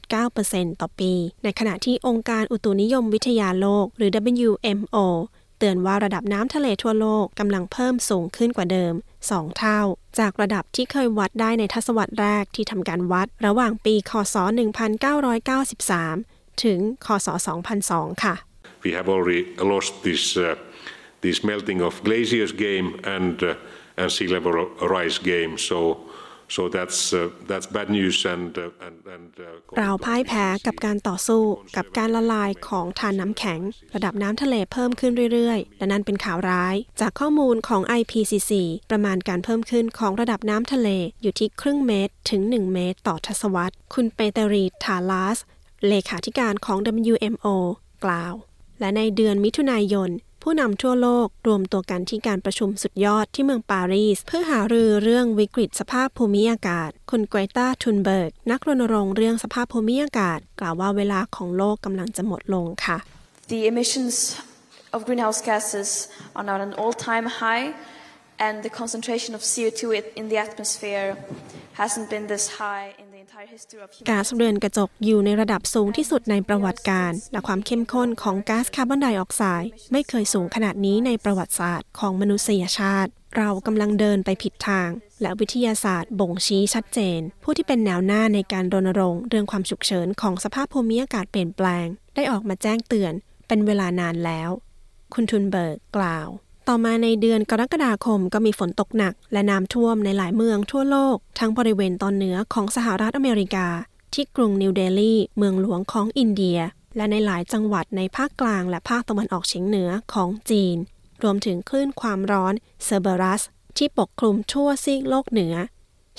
[0.08, 4.10] 4.9%ต่อปี ในขณะที่องค์การอุตุนิยมวิทยาโลก หรือ
[4.48, 4.98] WMO
[5.58, 8.94] เตือนว่าระดับน้ำทะเลทั่วโลกกำลังเพิ่มสูงขึ้นกว่าเดิม
[9.26, 9.80] 2 เท่า
[10.18, 14.36] จากระดับที่เคยวัดได้ในทศวรรษแรกที่ทำการวัด ระหว่างปี คศ
[15.88, 17.28] 1993 ถึง คศ
[17.76, 18.34] 2002 ค่ะ
[18.84, 20.56] We have already lost this uh,
[21.24, 23.54] this melting of glaciers game and uh,
[24.00, 24.52] and sea level
[24.94, 25.52] rise game.
[25.58, 25.78] So
[26.56, 29.26] so that's uh, that's bad news and uh, and and
[29.78, 31.42] เราพ่ายแพ้กับการต่อสู้
[31.76, 33.60] กับการละลายของทานน้ำแข็ง
[33.94, 38.52] ระดับน้ำทะเลเพิ่มขึ้นเรื่อยๆ และนั่นเป็นข่าวร้าย จากข้อมูลของ IPCC
[38.90, 40.88] ประมาณการเพิ่มขึ้นของระดับน้ำทะเล
[41.22, 45.38] อยู่ที่ครึ่งเมตรถึง 1 เมตรต่อทศวรรษ คุณเปเตรีทาลาส
[45.88, 46.78] เลขาธิการของ
[47.12, 47.46] WMO
[48.04, 48.34] กล่าว
[48.80, 50.10] และในเดือนมิถุนายน
[50.42, 62.98] ผู้นำทั่วโลกรวมตัวกันที่การประชุมสุดยอดที่เมืองปารีส เพื่อหารือเรื่องวิกฤตสภาพภูมิอากาศ คุณเกรตาทุนเบิร์ก นักรณรงค์เรื่องสภาพภูมิอากาศ กล่าวว่าเวลาของโลกกำลังจะหมดลงค่ะ
[63.52, 64.16] The emissions
[64.94, 65.90] of greenhouse gases
[66.36, 67.66] are now at an all-time high
[68.46, 69.82] and the concentration of CO2
[70.20, 71.08] in the atmosphere
[71.80, 84.88] hasn't been this high in the entire history of ก๊าซเรือนกระจกอยู่ในระดับสูงที่สุดในประวัติการ และความเข้มข้นของก๊าซคาร์บอนไดออกไซด์ไม่เคยสูงขนาดนี้ในประวัติศาสตร์ของมนุษยชาติ เรากำลังเดินไปผิดทาง
[85.22, 93.12] และวิทยาศาสตร์บ่งชี้ชัดเจน ผู้ที่เป็นแนวหน้าในการรณรงค์เรื่องความฉุกเฉินของสภาพภูมิอากาศเปลี่ยนแปลง ได้ออกมาแจ้งเตือน
[93.48, 94.50] เป็นเวลานานแล้ว
[95.14, 96.28] คุณทุนเบิร์กกล่าว
[96.72, 103.66] ต่อมาในเดือนกรกฎาคมก็มีฝนตกหนัก และน้ำท่วมในหลายเมืองทั่วโลก ทั้งบริเวณตอนเหนือของสหรัฐอเมริกา
[104.14, 106.58] ที่กรุงนิวเดลีเมืองหลวงของอินเดีย
[106.96, 110.76] และในหลายจังหวัดในภาคกลางและภาคตะวันออกเฉียงเหนือของจีน
[111.22, 112.54] รวมถึงคลื่นความร้อน
[112.84, 113.42] เซอร์เบรัส
[113.78, 115.54] ที่ปกคลุมทั่วซีกโลกเหนือ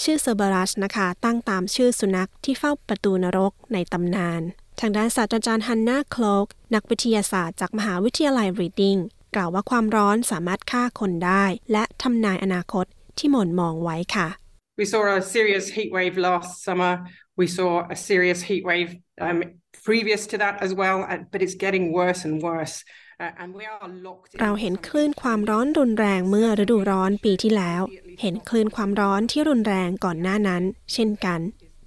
[0.04, 4.42] ชื่อเซอร์เบรัสนะคะตั้งตามชื่อสุนัขที่เฝ้าประตูนรกในตำนาน
[4.80, 9.00] ทางด้านศาสตราจารย์ฮันนาโคลกนักวิทยาศาสตร์จากมหาวิทยาลัยรีดิง
[9.36, 12.86] กล่าวว่าความร้อนสามารถฆ่าคนได้ และทำนายอนาคต
[13.18, 14.28] ที่หม่นมองไว้ค่ะ
[14.82, 16.94] We saw a serious heat wave last summer.
[17.42, 18.90] We saw a serious heat wave
[19.26, 19.38] um,
[19.90, 20.98] previous to that as well,
[21.32, 22.76] but it's getting worse and worse.
[23.42, 27.82] and we are locked เราเห็นคลื่นความร้อนรุนแรงเมื่อฤดูร้อนปีที่แล้ว
[28.22, 30.64] เห็นคลื่นความร้อนที่รุนแรงก่อนหน้านั้น
[30.94, 31.40] เช่นกัน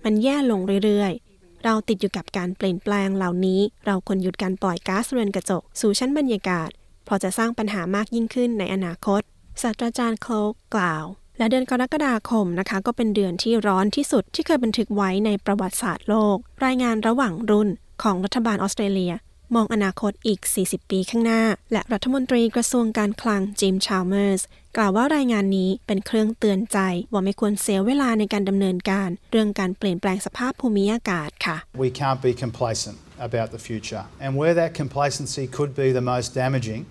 [0.04, 6.70] มันแย่ลงเรื่อยๆ เราติดอยู่กับการเปลี่ยนแปลงเหล่านี้ เราควรหยุดการปล่อยก๊าซเรือนกระจก สู่ชั้นบรรยากาศ
[7.04, 9.20] เพราะจะสร้างปัญหามากยิ่งขึ้นในอนาคต
[9.62, 11.04] ศาสตราจารย์โคลกกล่าว
[11.38, 17.68] และเดือนกรกฎาคมนะคะ ก็เป็นเดือนที่ร้อนที่สุดที่เคยบันทึกไว้ในประวัติศาสตร์โลก รายงานระหว่างรุ่น
[18.02, 19.14] ของรัฐบาลออสเตรเลีย
[19.54, 24.42] มองอนาคตอีก 40 ปีข้างหน้า และรัฐมนตรีกระทรวงการคลังจิมชาลเมอร์ส
[24.76, 26.78] กล่าวว่ารายงานนี้เป็นเครื่องเตือนใจ
[27.12, 34.05] ว่าไม่ควรเสียเวลาในการดำเนินการ เรื่องการเปลี่ยนแปลงสภาพภูมิอากาศค่ะ We can't be complacent about the future.
[34.20, 36.87] And where that complacency could be the most damaging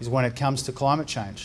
[0.00, 1.40] is when it comes to climate change.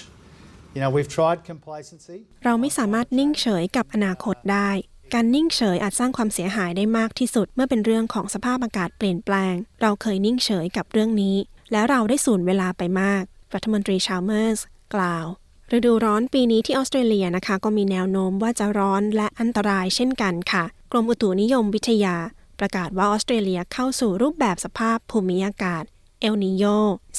[0.73, 2.17] You know, we've tried complacency.
[2.45, 4.69] เราไม่สามารถนิ่งเฉยกับอนาคตได้
[5.13, 11.35] การนิ่งเฉยอาจสร้างความเสียหายได้มากที่สุดเมื่อเป็นเรื่องของสภาพอากาศเปลี่ยนแปลง เราเคยนิ่งเฉยกับเรื่องนี้
[11.71, 14.59] และเราได้สูญเวลาไปมาก รัฐมนตรีชาลเมอร์ส
[14.95, 15.25] กล่าว
[15.73, 22.15] ฤดูร้อนปีนี้ที่ออสเตรเลียนะคะ ก็มีแนวโน้มว่าจะร้อนและอันตรายเช่นกันค่ะ กรมอุตุนิยมวิทยา
[22.59, 25.83] ประกาศว่าออสเตรเลียเข้าสู่รูปแบบสภาพภูมิอากาศ
[26.21, 26.65] เอลนิโย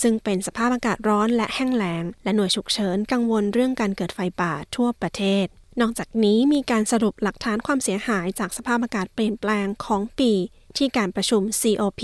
[0.02, 5.46] ซึ่งเป็นสภาพอากาศร้อนและแห้งแล้ง และหน่วยฉุกเฉินกังวลเรื่องการเกิดไฟป่าทั่วประเทศ
[5.80, 10.32] นอกจากนี้มีการสรุปหลักฐานความเสียหายจากสภาพอากาศเปลี่ยนแปลงของปี
[10.76, 12.02] ที่การประชุม COP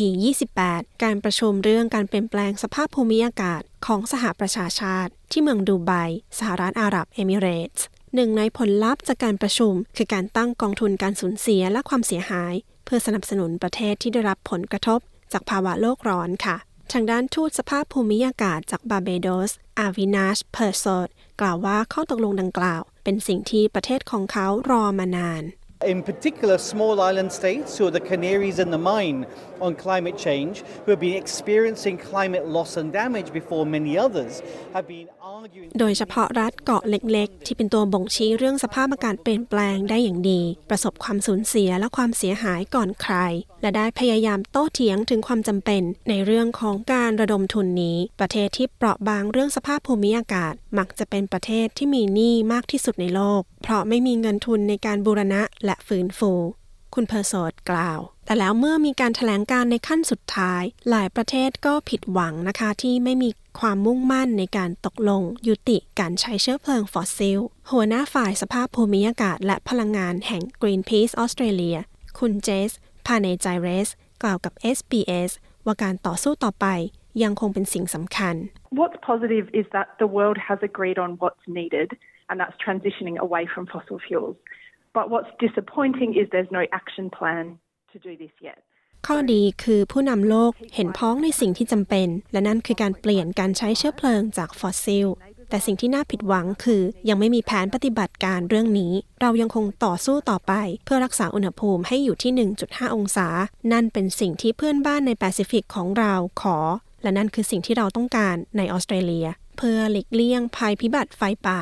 [0.54, 5.92] 28 การประชุมเรื่องการเปลี่ยนแปลงสภาพภูมิอากาศของสหประชาชาติ ที่เมืองดูไบ
[6.38, 12.54] สหรัฐอาหรับเอมิเรตส์หนึ่งในผลลัพธ์จากการประชุม คือการตั้งกองทุนการสูญเสียและความเสียหาย
[12.94, 15.00] พื่อสนับสนุนประเทศที่ได้รับผลกระทบ
[15.32, 16.56] จากภาวะโลกร้อนค่ะ
[16.92, 21.08] ทางด้านทูตสภาพภูมิอากาศจากบาเบโดส อาวินาช เพอร์โซด
[21.40, 25.42] กล่าวว่าข้อตกลงดังกล่าว เป็นสิ่งที่ประเทศของเขารอมานาน
[25.92, 29.18] In particular, small island states who are the canaries in the mine
[29.66, 34.32] on climate change, who have been experiencing climate loss and damage before many others,
[34.74, 35.68] have been arguing.
[35.80, 43.14] โดยเฉพาะรัฐเกาะเล็กๆ ที่เป็นตัวบ่งชี้เรื่องสภาพอากาศเปลี่ยนแปลงได้อย่างดี ประสบความสูญเสียและความเสียหายก่อนใคร
[43.62, 56.32] และได้พยายามโต้เถียงถึงความจำเป็น ในเรื่องของการระดมทุนนี้ ประเทศที่เปราะบางเรื่องสภาพภูมิอากาศ มักจะเป็นประเทศที่มีหนี้มากที่สุดในโลก เพราะไม่มีเงินทุนในการบูรณะและฟื้นฟู
[56.94, 67.38] คุณเพอร์โซดกล่าว แต่แล้วเมื่อมีการแถลงการณ์ในขั้นสุดท้าย หลายประเทศก็ผิดหวังนะคะที่ไม่มีความมุ่งมั่นในการตกลง ยุติการใช้เชื้อเพลิงฟอสซิล
[67.70, 71.76] หัวหน้าฝ่ายสภาพภูมิอากาศและพลังงานแห่ง Greenpeace ออสเตรเลีย
[72.18, 72.72] คุณเจส
[73.06, 73.90] พาเนจายเรส
[74.22, 75.32] กล่าวกับ SBS
[75.66, 76.66] ว่าการต่อสู้ต่อไป
[77.22, 78.34] ยังคงเป็นสิ่งสำคัญ
[78.80, 81.88] What's positive is that the world has agreed on what's needed,
[82.28, 84.36] and that's transitioning away from fossil fuels.
[84.98, 87.44] But what's disappointing is there's no action plan
[87.92, 88.58] to do this yet.
[89.06, 95.08] ข้อดีคือผู้นำโลกเห็นพ้องในสิ่งที่จำเป็น และนั่นคือการเปลี่ยนการใช้เชื้อเพลิงจากฟอสซิล
[95.50, 100.52] แต่สิ่งที่น่าผิดหวังคือยังไม่มีแผนปฏิบัติการเรื่องนี้ เรายังคงต่อสู้ต่อไป
[100.84, 102.32] เพื่อรักษาอุณหภูมิให้อยู่ที่
[102.64, 103.28] 1.5 องศา
[103.72, 106.58] นั่นเป็นสิ่งที่เพื่อนบ้านในแปซิฟิกของเราขอ
[107.02, 109.26] และนั่นคือสิ่งที่เราต้องการในออสเตรเลีย
[109.58, 111.58] เพื่อหลีกเลี่ยงภัยพิบัติไฟป่า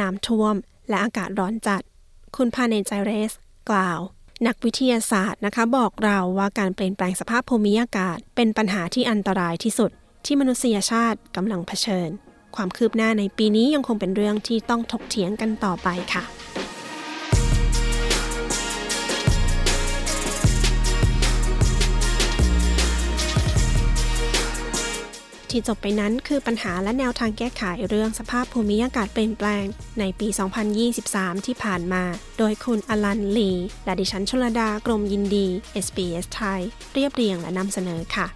[0.00, 0.54] น้ำท่วม
[0.88, 1.82] และอากาศร้อนจัด
[2.36, 3.32] คุณพาเนจเรส
[3.70, 4.00] กล่าว
[4.46, 9.90] นักวิทยาศาสตร์นะคะบอกเราว่าการเปลี่ยนแปลงสภาพภูมิอากาศ เป็นปัญหาที่อันตรายที่สุด
[10.24, 12.10] ที่มนุษยชาติกำลังเผชิญ
[12.56, 16.24] ความคืบหน้าในปีนี้ยังคงเป็นเรื่องที่ต้องถกเถียงกันต่อไปค่ะ
[25.50, 29.64] ที่จบไปนั้นคือปัญหาและแนวทางแก้ไขเรื่องสภาพภูมิอากาศเปลี่ยนแปลง
[29.98, 30.28] ในปี
[30.86, 32.04] 2023 ที่ผ่านมา
[32.38, 33.52] โดยคุณอลันลี
[33.84, 35.46] และดิฉันชลดากรมยินดี
[35.84, 36.60] SBS ไทย
[36.92, 38.26] เรียบเรียงและนำเสนอค่ะ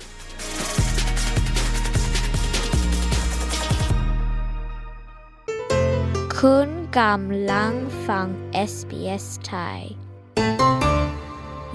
[6.38, 7.72] คุณกำลัง
[8.06, 8.26] ฟัง
[8.70, 9.78] SBS Thai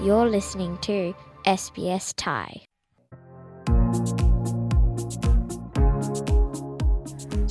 [0.04, 0.98] You're listening to
[1.60, 2.69] SBS Thai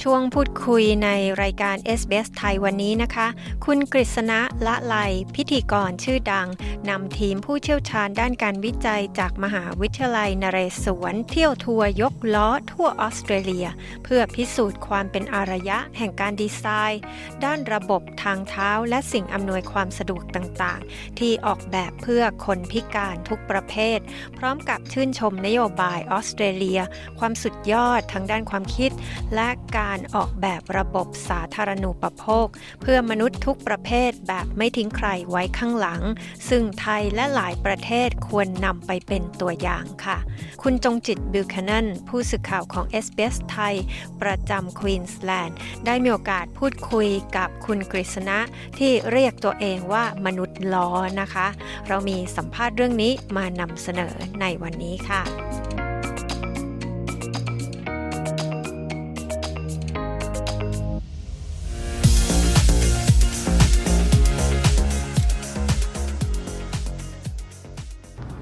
[0.05, 1.09] ช่วงพูดคุยใน
[1.41, 3.27] รายการ SBS ไทยวันนี้นะคะ
[3.65, 4.95] คุณกฤษณะละไล
[5.35, 6.47] พิธีกรชื่อดัง
[6.89, 13.67] นำทีมผู้เชี่ยวชาญด้านการวิจัยจากมหาวิทยาลัยนเรศวรเที่ยวทัวร์ยกล้อทั่วออสเตรเลีย
[14.03, 17.01] เพื่อพิสูจน์ความเป็นอารยะแห่งการดีไซน์
[17.45, 23.99] ด้านระบบทางเท้าและสิ่งอำนวยความสะดวกต่างๆ ที่ออกแบบเพื่อคนพิการทุกประเภท
[24.37, 26.79] พร้อมกับชื่นชมนโยบายออสเตรเลีย
[27.19, 28.91] ความสุดยอดทางด้านความคิด
[29.35, 32.47] และการออกแบบระบบสาธารณูปโภค
[32.81, 36.01] เพื่อมนุษย์ทุกประเภทแบบไม่ทิ้งใครไว้ข้างหลัง
[36.49, 40.17] ซึ่งไทยและหลายประเทศควรนำไปเป็นตัวอย่างค่ะ
[40.63, 43.75] คุณจงจิตบิลคานันผู้สื่อข่าวของ s อ s ไทย
[44.21, 48.39] ประจำควีนสแลนด์ได้มีโอกาสพูดคุยกับคุณกฤษณะ
[48.77, 50.89] ที่เรียกตัวเองว่ามนุษย์ล้อ
[51.21, 51.47] นะคะ
[51.87, 55.78] เรามีสัมภาษณ์เรื่องนี้มานำเสนอในวันนี้ค่ะ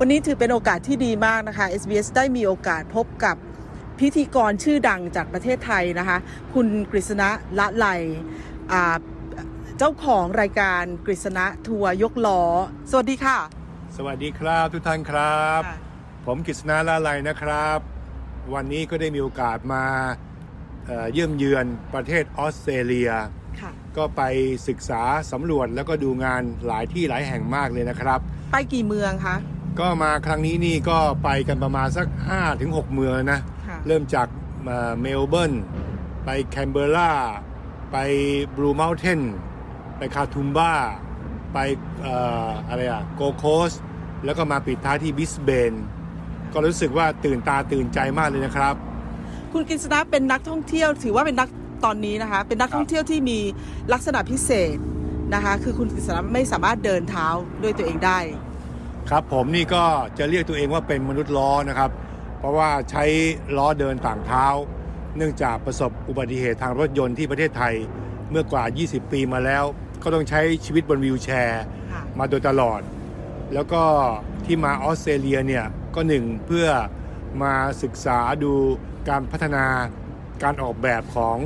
[0.01, 3.35] วันนี้ถือเป็นโอกาสที่ดีมากนะคะ SBS ได้มีโอกาสพบกับ
[3.99, 6.17] พิธีกรชื่อดังจากประเทศไทยนะคะ
[6.53, 7.29] คุณกฤษณะ
[7.59, 7.85] ละไล
[9.77, 12.41] เจ้าของรายการกฤษณะทัวร์ยกล้อ
[12.91, 13.37] สวัสดีค่ะ
[13.97, 15.61] สวัสดีครับทุกท่านครับ
[16.25, 17.79] ผมกฤษณะละไลนะครับ
[18.53, 19.83] วันนี้ก็ได้มีโอกาสมา
[21.13, 23.11] เยี่ยมเยือนประเทศออสเตรเลีย
[23.97, 24.21] ก็ไป
[24.67, 28.19] ศึกษาสำรวจแล้วก็ดูงานหลายที่หลายแห่งมากเลยนะครับ
[28.51, 29.37] ไปกี่เมืองคะ
[29.79, 32.07] ก็มาครั้งนี้นี่ก็ไปกันประมาณสัก
[32.49, 33.39] 5-6 เมืองนะ
[33.87, 34.27] เริ่มจาก
[35.01, 35.53] เมลเบิร์น
[36.25, 37.11] ไปแคนเบอร์รา
[37.91, 37.97] ไป
[38.55, 39.21] Blue Mountains
[39.97, 40.73] ไปคาทูมบา
[41.53, 41.57] ไป
[42.67, 43.71] อะไรอะ Gold Coast
[44.25, 45.73] แล้วก็มาปิดท้ายที่บริสเบน
[46.53, 48.75] ก็รู้สึกว่าตื่นตาตื่นใจมากเลยนะครับ
[49.53, 51.49] คุณกิษณะเป็นนักท่องเที่ยวถือว่าเป็นนัก
[51.85, 53.39] ตอนนี้นะคะ เป็นนักท่องเที่ยวที่มี
[53.93, 54.77] ลักษณะพิเศษ
[55.33, 57.27] นะคะ คือคุณกิษณะไม่สามารถเดินเท้า
[57.63, 58.19] ด้วยตัวเองได้
[59.11, 59.83] ครับผมนี่ก็
[60.17, 61.91] จะเรียกตัวเองว่าเป็นมนุษย์ล้อนะครับ
[62.39, 63.03] เพราะว่าใช้
[63.57, 64.45] ล้อเดินต่างเท้า
[65.17, 67.75] เนื่องจากประสบอุบัติเหตุทางรถยนต์ที่ประเทศไทย
[68.29, 69.63] เมื่อกว่า 20 ปีมาแล้ว
[70.03, 71.63] ก็ต้องใช้ชีวิตบนวิวแชร์
[72.19, 72.81] มาโดยตลอด
[73.53, 73.83] แล้วก็
[74.45, 75.65] ที่มาออสเตรเลียเนี่ย
[75.95, 76.67] ก็หนึ่งเพื่อ
[77.43, 78.53] มาศึกษาดู
[79.09, 79.65] การพัฒนา
[80.43, 81.37] การออกแบบของ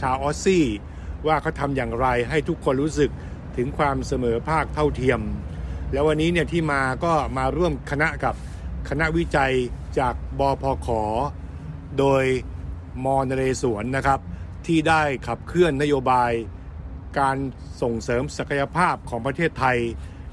[0.00, 0.66] ชาวออสซี่
[1.26, 3.10] ว่าเขาทำอย่างไรให้ทุกคนรู้สึก
[3.56, 5.20] ถึงความเสมอภาคเท่าเทียม
[5.92, 8.34] แล้ววันนี้เนี่ยที่มาก็มาร่วมคณะกับ
[8.88, 9.52] คณะวิจัย
[9.98, 10.88] จากบพข
[11.98, 12.24] โดย
[13.04, 14.20] มอนเรศวรนะครับ
[14.66, 16.32] ที่ได้ขับเคลื่อนนโยบาย
[17.18, 17.36] การ
[17.82, 19.78] ส่งเสริมศักยภาพของประเทศไทย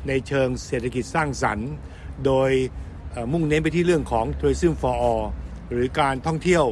[0.08, 1.70] ในเชิงเศรษฐกิจสร้างสรรค์
[2.26, 2.52] โดย
[3.32, 5.26] มุ่งเน้นไปที่เรื่องของ Tourism for All
[5.72, 6.66] หรือการท่องเที่ยว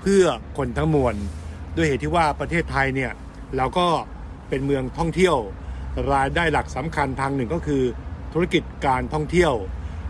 [0.00, 0.24] เพื่อ
[0.58, 1.14] คนทั้งมวล
[1.76, 3.12] ด้วยเหตุที่ว่าประเทศไทยเนี่ย
[3.56, 3.86] เราก็
[4.48, 5.36] เป็นเมืองท่องเที่ยว
[6.12, 7.82] รายได้หลักสำคัญทางหนึ่งก็คือ
[8.38, 9.54] ธุรกิจการท่องเที่ยว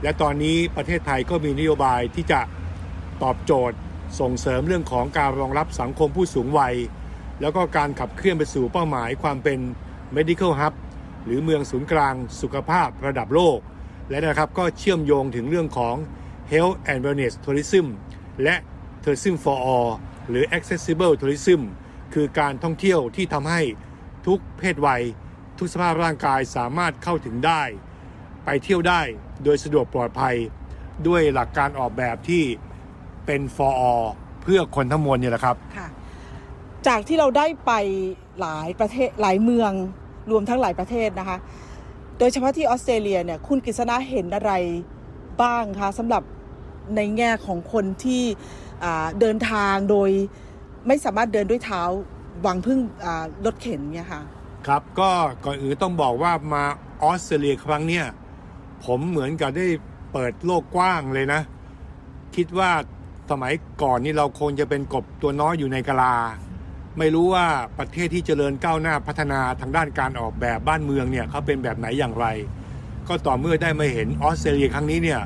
[0.02, 2.40] และตอนนี้ประเทศไทยก็มีนโยบายที่จะ
[3.22, 3.76] ตอบโจทย์
[4.20, 6.74] ส่งเสริมเรื่องของการรองรับสังคมผู้สูงวัย
[7.40, 9.58] แล้วก็การขับเคลื่อนไปสู่เป้าหมายความเป็น
[10.16, 10.74] medical hub
[11.24, 13.58] หรือเมืองศูนย์กลางสุขภาพระดับโลก
[14.10, 15.96] และนะครับก็เชื่อมโยงถึงเรื่องของ
[16.52, 17.86] health and wellness tourism
[18.42, 18.56] และ
[19.02, 19.90] tourism for all
[20.28, 21.60] หรือ accessible tourism
[22.14, 23.60] คือการท่องเที่ยวที่ทำให้
[24.26, 25.02] ทุกเพศวัย
[25.58, 27.64] ทุกสภาพร่างกายสามารถเข้าถึงได้
[28.46, 29.00] ไปเที่ยวได้
[29.44, 30.36] โดยสะดวกปลอดภัย
[31.06, 32.42] ด้วยหลักการออกแบบที่
[33.26, 34.06] เป็น for all
[34.42, 35.56] เพื่อคนทั้งมวลเนี่ยแหละครับ
[36.86, 37.72] จากที่เราได้ไป
[38.40, 39.72] หลายประเทศหลายเมือง
[40.30, 41.38] รวมทั้งหลายประเทศนะคะ
[42.18, 44.52] โดยเฉพาะที่ออสเตรเลียเนี่ยคุณกฤษณะเห็นอะไร
[45.42, 46.22] บ้างคะสำหรับ
[46.96, 48.22] ในแง่ของคนที่
[49.20, 50.10] เดินทางโดย
[50.86, 51.82] ไม่สามารถเดินด้วยเท้า
[52.42, 52.78] หวังพึ่ง
[53.44, 54.22] รถเข็นเนี่ยค่ะ
[54.66, 55.10] ครับก็
[55.44, 56.64] ก่อนอื่นต้องบอกว่ามา
[57.02, 58.04] ออสเตรเลียครั้งเนี้ย
[58.84, 59.66] ผมเหมือนกับได้
[60.12, 61.40] เปิดโลกกว้างเลยนะ
[62.36, 62.70] คิดว่า
[63.30, 66.14] สมัยก่อนนี่เราคงจะเป็นกบตัวน้อยอยู่ในกะลา
[66.98, 67.46] ไม่รู้ว่า
[67.78, 72.26] ประเทศที่เจริญก้าวหน้าพัฒนาทางด้านการออกแบบบ้านเมืองเนี่ยเขาเป็นแบบไหนอย่างไร
[73.08, 75.20] ก็ต่อเมื่อได้มาเห็นออสเตรเลียครั้งนี้เนี่ย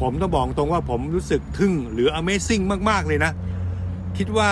[0.00, 3.32] ผมต้องบอกตรงว่าผมรู้สึกทึ่งหรือ Amazing มาก ๆ เลยนะ
[4.16, 4.50] คิดว่า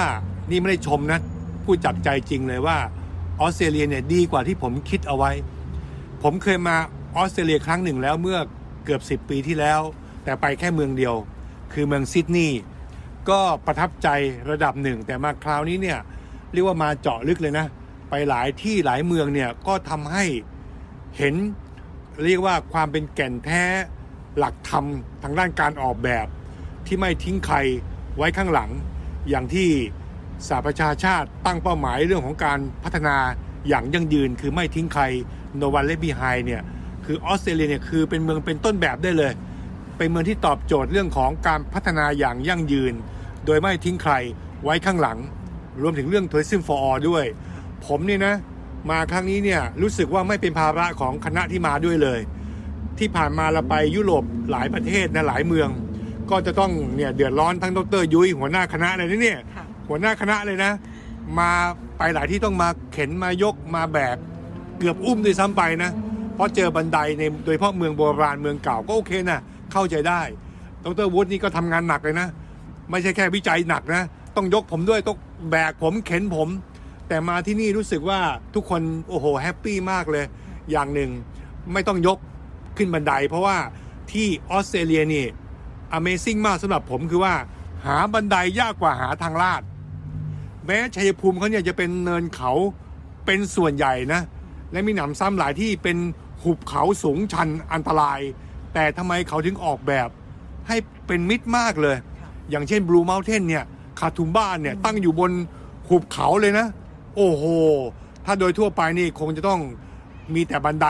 [0.51, 1.21] นี่ไม่ได้ชมนะ
[1.65, 2.79] พูดจากใจจริงเลยว่า
[3.41, 5.31] ออสเตรเลียเนี่ยดีกว่าที่ผมคิดเอาไว้
[6.23, 6.77] ผมเคยมา
[7.17, 8.39] ออสเตรเลียครั้งหนึ่งแล้วเมื่อ
[8.85, 9.81] เกือบ 10 ปีที่แล้ว
[10.25, 11.15] แต่ไปแค่เมืองเดียว
[11.73, 12.61] คือเมืองซิดนีย์
[13.31, 14.09] ก็ประทับใจ
[14.51, 15.99] ระดับหนึ่ง แต่มาคราวนี้เนี่ย
[16.53, 17.67] เรียกว่ามาเจาะลึกเลยนะ
[18.11, 20.25] ไปหลายที่หลายเมืองเนี่ยก็ทำให้
[21.19, 21.35] เห็น
[22.25, 23.65] เรียกว่าความเป็นแก่นแท้
[24.39, 24.85] หลักธรรม
[25.23, 26.27] ทางด้านการออกแบบ
[26.87, 27.57] ที่ไม่ทิ้งใคร
[28.17, 28.71] ไว้ข้างหลัง
[29.29, 29.69] อย่างที่
[30.49, 33.17] สหประชาชาติตั้งเป้าหมายเรื่องของการพัฒนา
[33.69, 35.05] อย่างยั่งยืนคือไม่ทิ้งใคร
[35.57, 36.63] โนวันเลบีไฮเนี่ย
[37.05, 39.33] คือออสเตรเลียเนี่ยคือเป็นเมืองเป็นต้นแบบได้เลย
[39.99, 42.95] เป็นเมืองที่ตอบโจทย์เรื่องของการพัฒนาอย่างยั่งยืน
[43.47, 44.13] โดยไม่ทิ้งใคร
[44.65, 45.19] ไว้ข้างหลัง
[45.83, 47.25] รวมถึงเรื่อง Tourism for All ด้วย
[47.87, 48.35] ผมเนี่ยนะ
[48.91, 52.21] มาครั้งนี้เนี่ยรู้สึกว่าไม่เป็นภาระของคณะที่มาด้วยเลย
[52.99, 55.69] ที่ผ่านมาเราไปยุโรปหลายประเทศนะหลายเมือง
[56.31, 59.39] ก็จะต้องเนี่ยเดือดร้อนทั้งดรยุ้ยหัวหน้าคณะเลยนี่เนี่ย
[59.89, 60.73] หัวหน้าคณะเลยนะ
[61.39, 61.51] มา
[61.99, 64.17] ไปหลายที่ต้องมาเข็นมายกมาแบก
[64.79, 65.91] เกือบอุ้มด้วยซ้ำไปนะ
[66.35, 69.41] เพราะเจอบันไดในโดยเฉพาะเมืองโบราณเมืองเก่าก็โอเคนะ
[69.73, 70.21] เข้าใจได้
[70.85, 72.29] ดรวุฒินี่ก็ทำงานหนักเลยนะ
[72.91, 74.03] ไม่ใช่แค่วิจัยหนักนะ
[74.37, 75.19] ต้องยกผมด้วยต้อง
[75.51, 76.49] แบกผมเข็นผม
[77.09, 78.21] แต่มาที่นี่รู้สึกว่า
[78.55, 80.25] ทุกคนโอ้โหแฮปปี้มากเลย
[80.71, 81.11] อย่างหนึ่ง
[81.73, 82.19] ไม่ต้องยก
[82.77, 83.57] ขึ้นบันได เพราะว่า
[84.13, 85.27] ที่ออสเตรเลียนี่
[85.97, 87.35] Amazing มากสำหรับผมคือว่า
[87.87, 89.63] หาบันไดยากกว่าหาทางลาด
[90.67, 92.53] แม้ชัยภูมิเขาเนี่ยจะเป็นเนินเขา
[93.27, 94.21] เป็นส่วนใหญ่นะ
[94.73, 95.97] และมีหนำซ้ำหลายที่เป็น
[96.45, 98.21] หุบเขาสูงชันอันตราย
[98.75, 100.09] แต่ทำไมเขาถึงออกแบบ
[100.69, 100.77] ให้
[101.07, 101.97] เป็นมิตรมากเลย
[102.51, 103.65] อย่างเช่นบลูเมลเทนเนี่ย
[103.99, 105.33] คาทุมบ้านเนี่ยตั้งอยู่บน
[105.89, 106.67] หุบเขาเลยนะ
[107.17, 107.45] โอ้โห
[108.25, 109.61] ถ้าโดยทั่วไปนี่คงจะต้อง
[110.35, 110.87] มีแต่บันได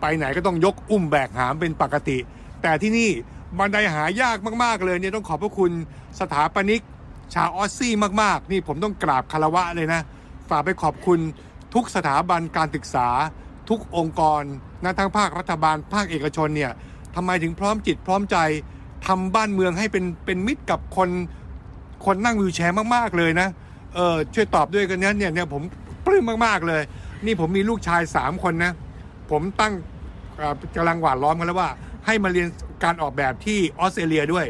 [0.00, 2.18] ไปไหนก็ต้องยกอุ้มแบกหามเป็นปกติ
[2.62, 3.10] แต่ที่นี่
[3.58, 5.72] บันไดหายากมากๆเลยเนี่ยต้องขอบพระคุณ
[6.20, 6.82] สถาปนิก
[7.34, 10.00] ชาวออสซี่มากๆ นี่ผมต้องกราบคารวะเลยนะ
[10.50, 11.18] ฝากไปขอบคุณ
[11.74, 13.08] ทุกสถาบันการศึกษา
[13.70, 14.42] ทุกองค์กร
[14.84, 16.72] นะทั้งภาครัฐบาล ภาคเอกชนเนี่ย
[17.16, 18.36] ทำไมถึงพร้อมจิตพร้อมใจ
[19.06, 21.08] ทำบ้านเมืองให้เป็นเป็นมิตรกับคน
[22.04, 23.48] คนนั่งวิวแชร์มากๆเลยนะ
[23.94, 25.62] เออช่วยตอบด้วยกันนี้เนี่ยเนี่ยผม
[26.04, 26.82] ปลื้มมากๆเลย
[27.26, 28.72] นี่ผมมีลูกชาย 3 คนนะ
[29.30, 29.72] ผมตั้ง
[30.76, 31.70] กำลังหวานล้อมกันแล้วว่า
[32.06, 32.48] ให้มาเรียน
[32.84, 34.46] การออกแบบที่ออสเตรเลียด้วย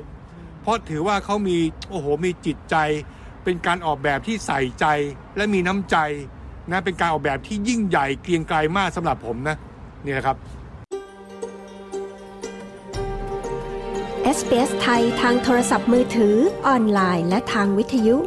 [0.60, 1.56] เพราะถือว่าเขามี
[1.90, 2.76] โอ้โหมีจิตใจ
[3.44, 4.86] เป็นการออกแบบที่ใส่ใจ
[5.36, 5.96] และมีน้ำใจ
[6.70, 9.56] นะเป็นการออกแบบที่ยิ่งใหญ่เกรียงไกรมากสำหรับผมนะ
[10.04, 10.36] นี่แหละครับ
[14.36, 16.34] SBS ไทยทางโทรศัพท์มือถือ
[16.66, 18.18] ออนไลน์ และทางวิทยุ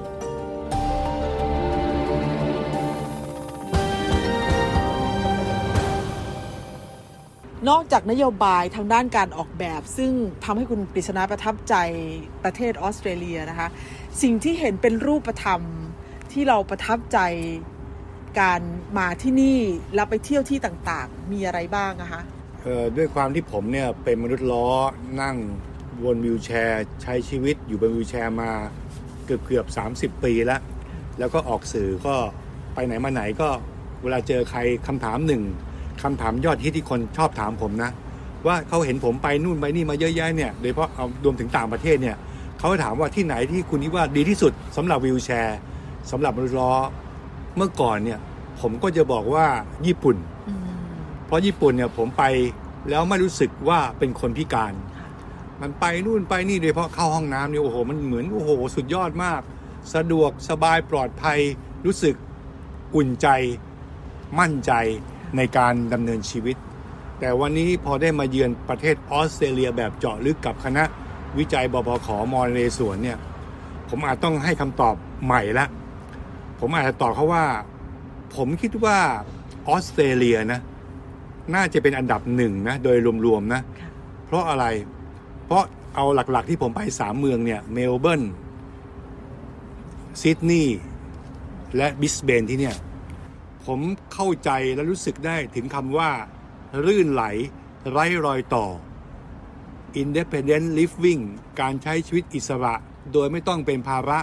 [7.69, 10.11] นอกจากนโยบายทางด้านการออกแบบ ซึ่ง
[10.43, 11.75] ทำให้คุณปริศนาประทับใจ
[12.43, 13.67] ประเทศออสเตรเลียนะคะ
[14.21, 15.61] สิ่งที่เห็นเป็นรูปธรรม
[16.31, 17.19] ที่เราประทับใจ
[18.39, 18.59] การ
[18.97, 19.59] มาที่นี่
[19.95, 22.21] แล้วไปเที่ยวที่ต่างๆ มีอะไรบ้างอะคะ
[22.97, 24.67] ด้วยความที่ผมเนี่ยเป็นมนุษย์ล้อ
[25.21, 25.35] นั่ง
[26.03, 28.51] วนวิวแชร์ ใช้ชีวิตอยู่บนวิวแชร์มา
[29.25, 29.65] เกือบเกือบ
[30.15, 30.61] 30 ปีแล้ว
[31.19, 32.15] แล้วก็ออกสื่อก็
[32.73, 33.49] ไปไหนมาไหนก็
[34.01, 35.43] เวลาเจอใครคำถามหนึ่ง
[36.03, 37.91] คำถามยอดฮิตที่คนชอบถามผมนะ
[38.47, 42.15] ว่าเขาเห็นผมไปนู่นไปนี่มาเยอะแยะเนี่ยโดยเฉพาะเอารวมถึงต่างประเทศเนี่ย
[42.59, 45.57] เขาถามว่าที่ไหนที่คุณคิดว่าดีที่สุดสำหรับวิวแชร์
[46.11, 46.73] สำหรับมนุษย์ล้อ
[47.55, 48.19] เมื่อก่อนเนี่ย
[48.59, 49.47] ผมก็จะบอกว่า
[49.87, 50.17] ญี่ปุ่น
[51.25, 52.23] เพราะญี่ปุ่นเนี่ยผมไป
[52.89, 54.73] แล้วไม่รู้สึกว่าเป็นคนพิการ
[55.61, 59.41] มันไปนู่นไปนี่โดยเฉพาะเข้าห้องน้ำเนี่ยโอ้โหมันเหมือนโอ้โหสุดยอดมาก
[59.95, 61.39] สะดวกสบายปลอดภัย
[61.85, 62.15] รู้สึก
[62.95, 63.27] อุ่นใจ
[64.39, 64.71] มั่นใจ
[65.37, 66.57] ในการดำเนินชีวิต
[67.19, 70.83] แต่วันนี้พอได้มาเยือนประเทศออสเตรเลียแบบเจาะลึกกับคณะ
[71.37, 73.17] วิจัยบพขมอเลสวนเนี่ย
[73.89, 74.95] ผมอาจต้องให้คำตอบ
[75.25, 75.65] ใหม่ละ
[76.59, 77.45] ผมอาจจะตอบเขาว่า
[78.35, 78.97] ผมคิดว่า
[79.67, 80.61] ออสเตรเลียนะ
[81.55, 83.61] น่าจะเป็นอันดับหนึ่งนะ โดยรวมๆนะ
[84.25, 84.65] เพราะอะไร
[85.45, 85.63] เพราะ
[85.95, 88.23] เอาหลักๆที่ผมไปสามเมืองเนี่ย เมลเบิร์น
[90.21, 90.79] ซิดนีย์
[91.77, 92.75] และบริสเบนที่เนี่ย
[93.65, 93.79] ผม
[94.13, 96.11] เข้าใจและรู้สึกได้ถึงคำว่า
[96.85, 97.23] รื่นไหล
[97.91, 98.65] ไร้รอยต่อ
[100.01, 101.21] independent living
[101.59, 102.75] การใช้ชีวิตอิสระ
[103.13, 104.19] โดยไม่ต้องเป็นภาระ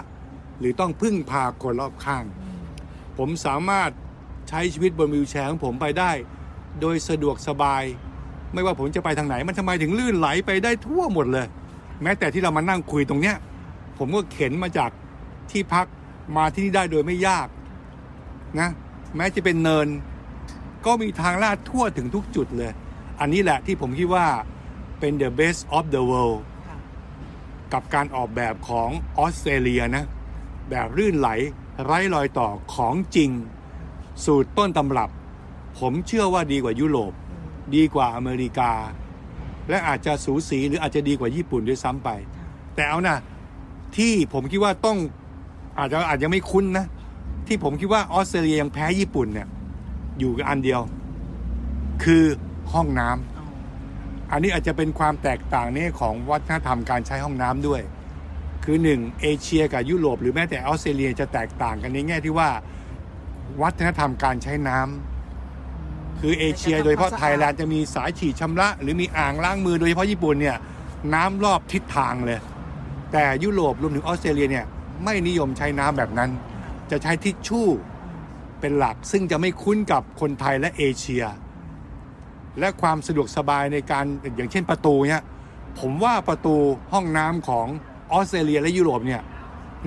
[0.59, 2.23] หรือต้องพึ่งพาคนรอบข้าง
[3.17, 3.89] ผมสามารถ
[4.49, 6.11] ใช้ชีวิตบนวิวแชร์ของผมไปได้
[6.81, 7.83] โดยสะดวกสบาย
[8.53, 11.47] ไม่ว่าผมจะไปทางไหน มันทำไมถึงลื่นไหลไปได้ทั่วหมดเลย
[12.03, 13.35] แม้แต่ที่เรามานั่งคุยตรงเนี้ย
[13.97, 14.91] ผมก็เข็นมาจาก
[15.51, 15.85] ที่พัก
[16.37, 17.47] มาที่นี่ได้โดยไม่ยาก
[18.59, 18.69] นะ
[19.15, 19.87] แม้จะเป็นเนิน
[20.85, 22.71] ก็มีทางลาดทั่วถึงทุกจุดเลย
[23.19, 24.27] อันนี้แหละที่ผมคิดว่า
[24.99, 26.39] เป็น the best of the world
[27.73, 30.05] กับการออกแบบของออสเตรเลียนะ
[30.69, 31.29] แบบลื่นไหล
[31.83, 33.31] ไร้รอยต่อของจริง
[34.25, 35.09] สูตรต้นตำรับ
[35.79, 37.13] ผมเชื่อว่าดีกว่ายุโรป
[37.75, 38.71] ดีกว่าอเมริกา
[39.69, 42.09] และอาจจะสูสีหรืออาจจะดีกว่าญี่ปุ่นด้วยซ้ำไป
[42.75, 43.17] แต่เอานะ
[43.97, 44.97] ที่ผมคิดว่าต้อง
[45.79, 46.85] อาจจะอาจจะไม่คุ้นนะ
[47.47, 49.47] ที่ผมคิดว่าออสเตรเลียยังแพ้ญี่ปุ่นเนี่ย
[50.19, 50.81] อยู่อันเดียว
[52.03, 52.23] คือ
[52.73, 57.81] ห้องน้ำอันนี้อาจจะเป็นความแตกต่างนี่ของวัฒนธรรมการใช้ห้องน้ำด้วย
[58.69, 62.49] คือหนึ่งเอเชียกับยุโรปหรือแม้แต่ออสเตรเลียจะแตกต่างกันในแง่ที่ว่า
[63.61, 70.57] วัฒนธรรมการใช้น้ำคือเอเชียโดยเฉพาะไทยแลนด์จะมีสายฉีดชำระ หรือมีอ่างล้างมือโดยเฉพาะญี่ปุ่นเนี่ย
[71.13, 72.39] น้ำรอบทิศทางเลย
[73.11, 74.65] แต่ยุโรปรวมถึงออสเตรเลียเนี่ย
[75.03, 76.29] ไม่นิยมใช้น้ำแบบนั้น
[76.91, 77.67] จะใช้ทิชชู่
[78.59, 81.23] เป็นหลักซึ่งจะไม่คุ้นกับคนไทยและเอเชีย
[82.59, 84.05] และความสะดวกสบายในการ
[84.35, 85.23] อย่างเช่นประตูเนี่ย
[85.79, 86.55] ผมว่าประตู
[86.91, 87.67] ห้องน้ำของ
[88.13, 89.21] ออสเตรเลียและยุโรปเนี่ย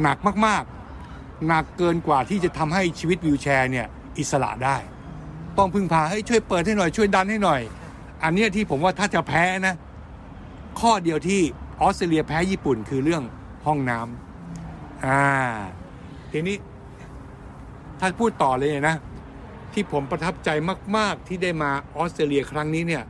[0.02, 3.86] หนักมากๆ หนักเกินกว่าที่จะทำให้ชีวิตวิวแชร์เนี่ย
[4.18, 4.76] อิสระได้
[5.58, 7.60] ต้องพึ่งพาให้ช่วยเปิดให้หน่อยช่วยดันให้หน่อย
[8.22, 9.74] อันนี้ที่ผมว่าถ้าจะแพ้นะ
[10.80, 11.40] ข้อเดียวที่
[11.80, 13.22] ออสเตรเลียแพ้ญี่ปุ่นคือเรื่อง
[13.66, 15.22] ห้องน้ำอ่า
[16.32, 16.56] ทีนี้
[18.00, 18.96] ถ้าพูดต่อเลยนะ
[19.72, 20.48] ที่ผมประทับใจ
[20.96, 23.04] มาก ๆ ที่ได้มาออสเตรเลียครั้งนี้เนี่ย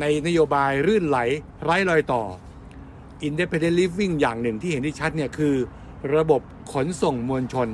[0.00, 1.18] ในนโยบายรื่นไหล
[1.62, 2.22] ไร้รอยต่อ
[3.28, 5.54] Independent Living อย่างหนึ่งที่เห็นที่ชัดเนี่ยคือ
[6.16, 7.68] ระบบขนส่งมวลชน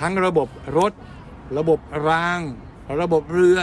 [0.00, 0.92] ทั้งระบบรถ
[1.58, 2.40] ระบบราง
[3.00, 3.60] ระบบเรือ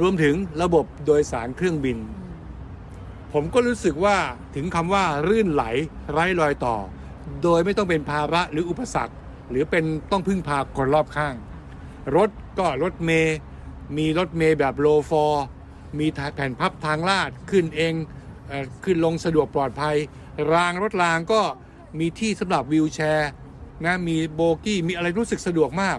[0.00, 1.98] รวมถึงระบบโดยสารเครื่องบิน
[3.32, 4.16] ผมก็รู้สึกว่า
[4.54, 5.64] ถึงคำว่ารื่นไหล
[6.12, 6.76] ไร้รอยต่อ
[7.42, 9.14] โดยไม่ต้องเป็นภาระหรืออุปสรรค
[9.50, 11.34] หรือเป็นต้องพึ่งพาคนรอบข้าง
[12.16, 13.36] รถก็รถเมย์
[13.96, 15.44] มีรถเมย์แบบโลฟอร์
[15.98, 18.23] มีแผ่นพับทางลาดขึ้นเองเออ
[18.84, 19.96] ขึ้นลงสะดวกปลอดภัย
[20.52, 21.40] รางรถรางก็
[21.98, 23.30] มีที่สำหรับวิวแชร์
[23.84, 25.98] นะมีโบกี้มีอะไรรู้สึกสะดวกมาก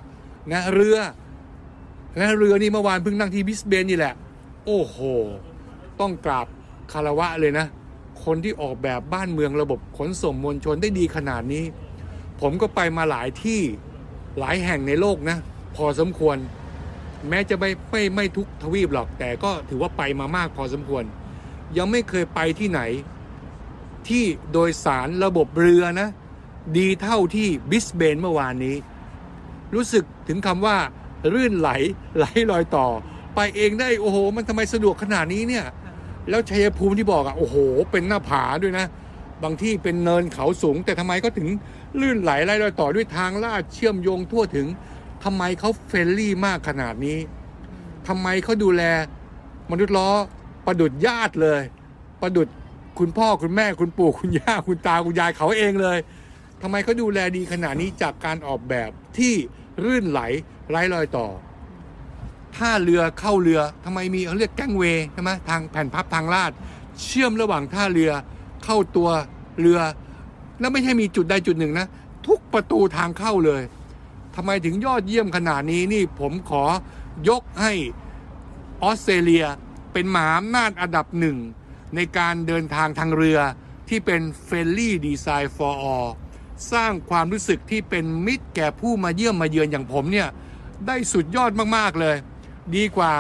[0.51, 0.97] นะเรือ
[2.17, 4.13] และเรือนี่เมื่อวานเพิ่งนั่งที่บิสเบนนี่แหละ
[4.65, 4.97] โอ้โห
[5.99, 6.47] ต้องกราบ
[6.91, 7.65] คารวะเลยนะ
[8.23, 11.63] คนที่ออกแบบบ้านเมืองระบบขนส่งมวลชนได้ดีขนาดนี้
[12.41, 13.61] ผมก็ไปมาหลายที่
[14.39, 15.37] หลายแห่งในโลกนะ
[15.75, 16.37] พอสมควร
[17.29, 21.03] แม้จะไม่ไม่ไม่ทุกทวีปหรอกแต่ก็ถือว่าไปมามากพอสมควร
[21.77, 22.81] ยังไม่เคยไปที่ไหน
[24.07, 26.09] ที่โดยสารระบบเรือนะ
[26.77, 28.75] ดีเท่าที่บิสเบนเมื่อวานนี้
[29.73, 30.77] รู้สึกถึงคำว่า
[31.33, 31.69] รื่นไหล
[32.17, 32.87] ไหลลอยต่อ
[33.35, 35.65] ไปเองได้โอ้โห มันทำไมสะดวกขนาดนี้เนี่ย
[36.29, 37.55] แล้วชัยภูมิที่บอกอะโอ้โห
[37.91, 38.85] เป็นหน้าผาด้วยนะ
[39.43, 41.47] บางที่เป็นเนินเขาสูง แต่ทำไมก็ถึง
[41.99, 44.67] ลื่นไหลไหลลอยต่อด้วยทางลาดเชื่อมโยงทั่วถึง
[45.23, 47.17] ทำไมเขาเฟรนลี่มากขนาดนี้
[48.07, 48.83] ทำไมเขาดูแล
[49.71, 50.09] มนุษย์ล้อ
[50.65, 51.61] ประดุดญาติเลย
[52.21, 52.47] ประดุด
[52.99, 55.97] คุณพ่อคุณแม่คุณปู่คุณย่าคุณตาคุณยายเขาเองเลย
[56.61, 59.33] ทำไมเขาดูแลดีขนาดนี้จากการออกแบบที่
[59.83, 60.21] รื่นไหล
[60.69, 61.27] ไร้รอยต่อ
[62.57, 66.51] ท่าเรือเข้าเรือทำไมมีเขาเรียกแกงเวใช่ไหมทางแผ่นพับทางลาด
[67.03, 68.11] เชื่อมระหว่างท่าเรือ
[68.63, 69.09] เข้าตัว
[69.59, 69.79] เรือ
[70.59, 71.87] แล้วไม่ใช่มีจุดใดจุดหนึ่งนะ
[72.27, 73.61] ทุกประตูทางเข้าเลย
[74.35, 76.63] ทำไมถึงยอดเยี่ยมขนาดนี้นี่ผมขอ
[77.29, 77.73] ยกให้
[78.83, 79.45] ออสเตรเลีย
[79.95, 81.37] เป็นมหาอำนาจอันดับหนึ่ง
[81.95, 83.39] ในการเดินทางทางเรือ
[83.89, 86.09] ที่เป็น Friendly Design for All
[86.71, 90.29] สร้างความรู้สึกที่เป็นมิตรแก่ผู้มาเยี่ยมมาเยือนอย่างผมเนี่ย
[90.87, 92.15] ได้สุดยอดมาก ๆ เลย
[92.75, 93.13] ดีกว่า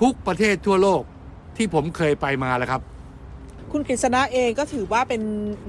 [0.00, 1.02] ทุกประเทศทั่วโลก
[1.56, 2.80] ที่ผมเคยไปมาแล้วครับ
[3.72, 5.22] คุณกฤษณะเองก็ถือว่าเป็น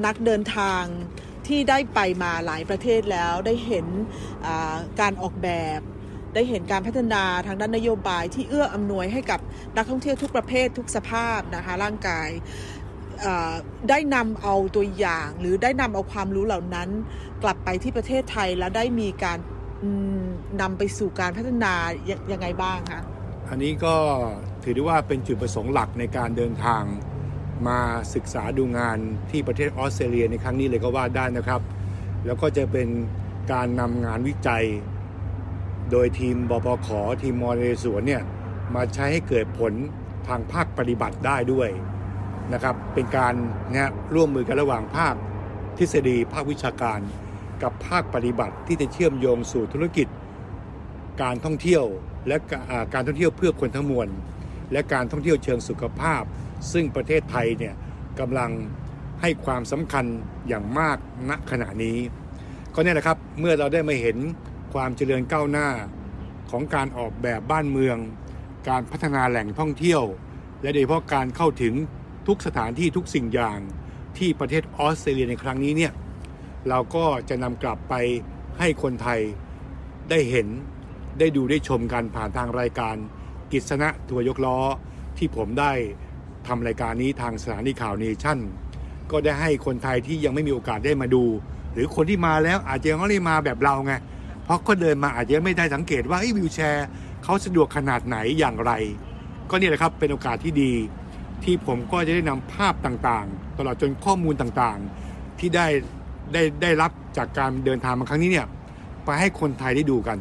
[0.06, 0.84] นักเดินทาง
[1.48, 3.86] ที่ได้ไปมาหลายประเทศแล้วได้เห็น
[5.00, 5.80] การออกแบบ
[6.38, 9.40] ได้เห็นการพัฒนาทางด้านนโยบายที่เอื้ออำนวยให้กับ
[9.76, 12.30] นักท่องเที่ยวทุกประเภททุกสภาพนะคะร่างกาย
[13.90, 16.90] ได้นำเอาตัวอย่างหรือได้นำเอาความรู้เหล่านั้น
[17.44, 19.38] กลับไปที่ประเทศไทยแล้วได้มีการ
[20.62, 21.74] นำไปสู่การพัฒนา
[22.32, 23.02] ยังไงบ้างคะ
[23.50, 23.96] อันนี้ก็
[24.64, 26.84] ถือได้ว่าเป็นจุดประสงค์หลักในการเดินทาง
[27.68, 27.80] มา
[28.16, 28.98] ศึกษาดูงาน
[29.32, 31.62] ที่ประเทศออสเตรเลียในครั้งนี้เลยก็ว่าได้นะครับ
[32.26, 32.88] แล้วก็จะเป็น
[33.54, 34.66] การนำงานวิจัย
[35.92, 36.88] โดยทีมบปข
[37.22, 38.24] ทีมมอเรสวนเนี่ย
[38.76, 39.74] มาใช้ให้เกิดผล
[40.28, 41.70] ทางภาคปฏิบัติได้ด้วย
[42.54, 43.34] นะครับ เป็นการ
[43.72, 45.16] เนี่ยร่วมมือกันระหว่างภาค
[45.78, 47.00] ทฤษฎีภาควิชาการ
[47.64, 50.08] กับภาคปฏิบัติที่จะเชื่อมโยงสู่ธุรกิจ
[51.22, 51.84] การท่องเที่ยว
[52.28, 52.38] และ
[52.94, 54.08] การท่องเที่ยวเพื่อคนทั้งมวล
[54.72, 56.24] และการท่องเที่ยวเชิงสุขภาพ
[56.72, 57.76] ซึ่งประเทศไทยเนี่ย
[58.20, 58.52] กำลัง
[59.22, 60.06] ให้ความสำคัญ
[60.48, 60.98] อย่างมาก
[61.30, 61.98] ณขณะนี้
[62.74, 64.18] ก็เนี่ยแหละครับเมื่อเราได้มาเห็น
[64.74, 65.70] ความเจริญก้าวหน้า
[66.50, 67.98] ของการออกแบบบ้านเมือง
[68.70, 70.04] การพัฒนาแหล่งท่องเที่ยว
[70.62, 71.74] และโดยเฉพาะการเข้าถึง
[72.28, 73.60] ทุกสถานที่ทุกสิ่งอย่าง
[74.18, 75.94] ที่ประเทศออสเตรเลียในครั้งนี้เนี่ย
[76.70, 77.94] เราก็จะนำกลับไป
[78.60, 79.20] ให้คนไทย
[80.10, 80.48] ได้เห็น
[81.20, 82.96] ได้ดูได้ชมกันผ่านทางรายการ
[83.52, 84.58] กิษณะทัวยกล้อ
[85.18, 85.74] ที่ผมได้
[86.48, 88.40] ทำรายการนี้ทางสถานีข่าวเนชั่น
[89.12, 91.24] ก็ได้ให้คนไทยที่ยังไม่มีโอกาสได้มาดู
[91.74, 93.94] หรือคนที่มาแล้วอาจจะยังไม่ได้มาแบบเราไง
[94.48, 96.88] เพราะก็เดินมาอาจจะไม่ได้สังเกตว่าวิวแชร์
[97.24, 98.72] เขาสะดวกขนาดไหนอย่างไร
[99.50, 100.74] ก็นี่แหละครับเป็นโอกาสที่ดี
[101.44, 105.68] ที่ผมก็จะได้นำภาพต่างๆ ตลอดจนข้อมูลต่างๆ ที่ได้
[106.34, 108.48] ได้ได้รับจากการเดินทางมาครั้งนี้เนี่ย
[109.06, 110.18] ไปให้คนไทยได้ดูกัน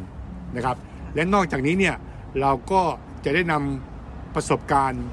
[0.55, 0.77] นะครับ
[1.15, 1.95] และนอกจากนี้เนี่ย
[2.41, 2.81] เราก็
[3.25, 5.03] จะได้นำประสบการณ์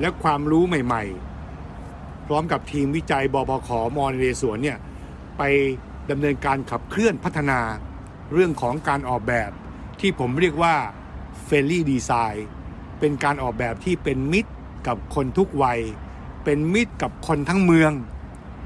[0.00, 4.78] และความรู้ใหม่ๆ พร้อมกับทีมวิจัยบพขมอเรสวนเนี่ย
[5.38, 5.42] ไป
[6.10, 7.60] ดำเนินการขับเคลื่อนพัฒนา
[8.34, 9.50] เรื่องของการออกแบบ
[10.00, 10.74] ที่ผมเรียกว่า
[11.44, 12.46] เฟรนลี่ดีไซน์
[13.00, 14.50] เป็นการออกแบบที่เป็นมิตร
[14.86, 15.80] กับคนทุกวัย
[16.44, 17.92] เป็นมิตรกับคนทั้งเมือง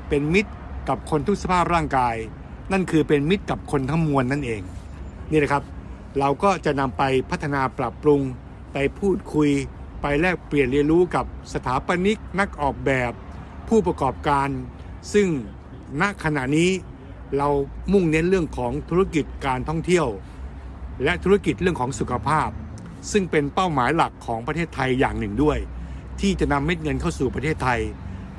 [0.08, 0.52] เป็นมิตร
[0.88, 2.16] กับคนทุกสภาพร่างกาย
[2.72, 4.62] นั่นคือเป็นมิตรกับคนทั้งมวลนั่นเอง
[5.30, 5.64] นี่นะครับ
[6.18, 8.20] เราก็จะนำไปพัฒนาปรับปรุง
[8.72, 9.50] ไปพูดคุย
[10.00, 13.12] ไปแลกเปลี่ยนเรียนรู้กับสถาปนิกนักออกแบบ
[13.68, 14.48] ผู้ประกอบการ
[15.12, 15.28] ซึ่ง
[16.00, 16.70] ณขณะนี้
[17.37, 17.49] เรา
[17.93, 20.07] มุ่งเน้นเรื่องของธุรกิจการท่องเที่ยว
[21.05, 22.51] และธุรกิจเรื่องของสุขภาพ
[23.12, 25.59] ซึ่งเป็นเป้าหมายหลักของประเทศไทยอย่างหนึ่งด้วย
[26.20, 27.81] ที่จะนำเม็ดเงินเข้าสู่ประเทศไทย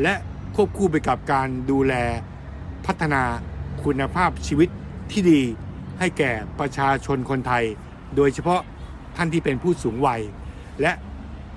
[0.01, 0.13] และ
[0.55, 1.93] ควบคู่ไปกับการดูแล
[2.85, 3.23] พัฒนา
[3.83, 4.69] คุณภาพชีวิต
[5.11, 5.41] ที่ดี
[5.99, 7.65] ให้แก่ประชาชนคนไทย
[8.15, 8.61] โดยเฉพาะ
[9.17, 10.21] ท่านที่เป็นผู้สูงวัย
[10.81, 10.93] และ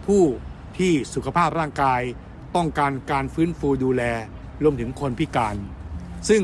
[0.07, 0.23] ผู้
[0.79, 2.01] ที่สุขภาพร่างกาย
[2.57, 4.03] ต้องการการฟื้นฟูดูแล
[4.63, 5.57] รวมถึงคนพิการ
[6.29, 6.43] ซึ่ง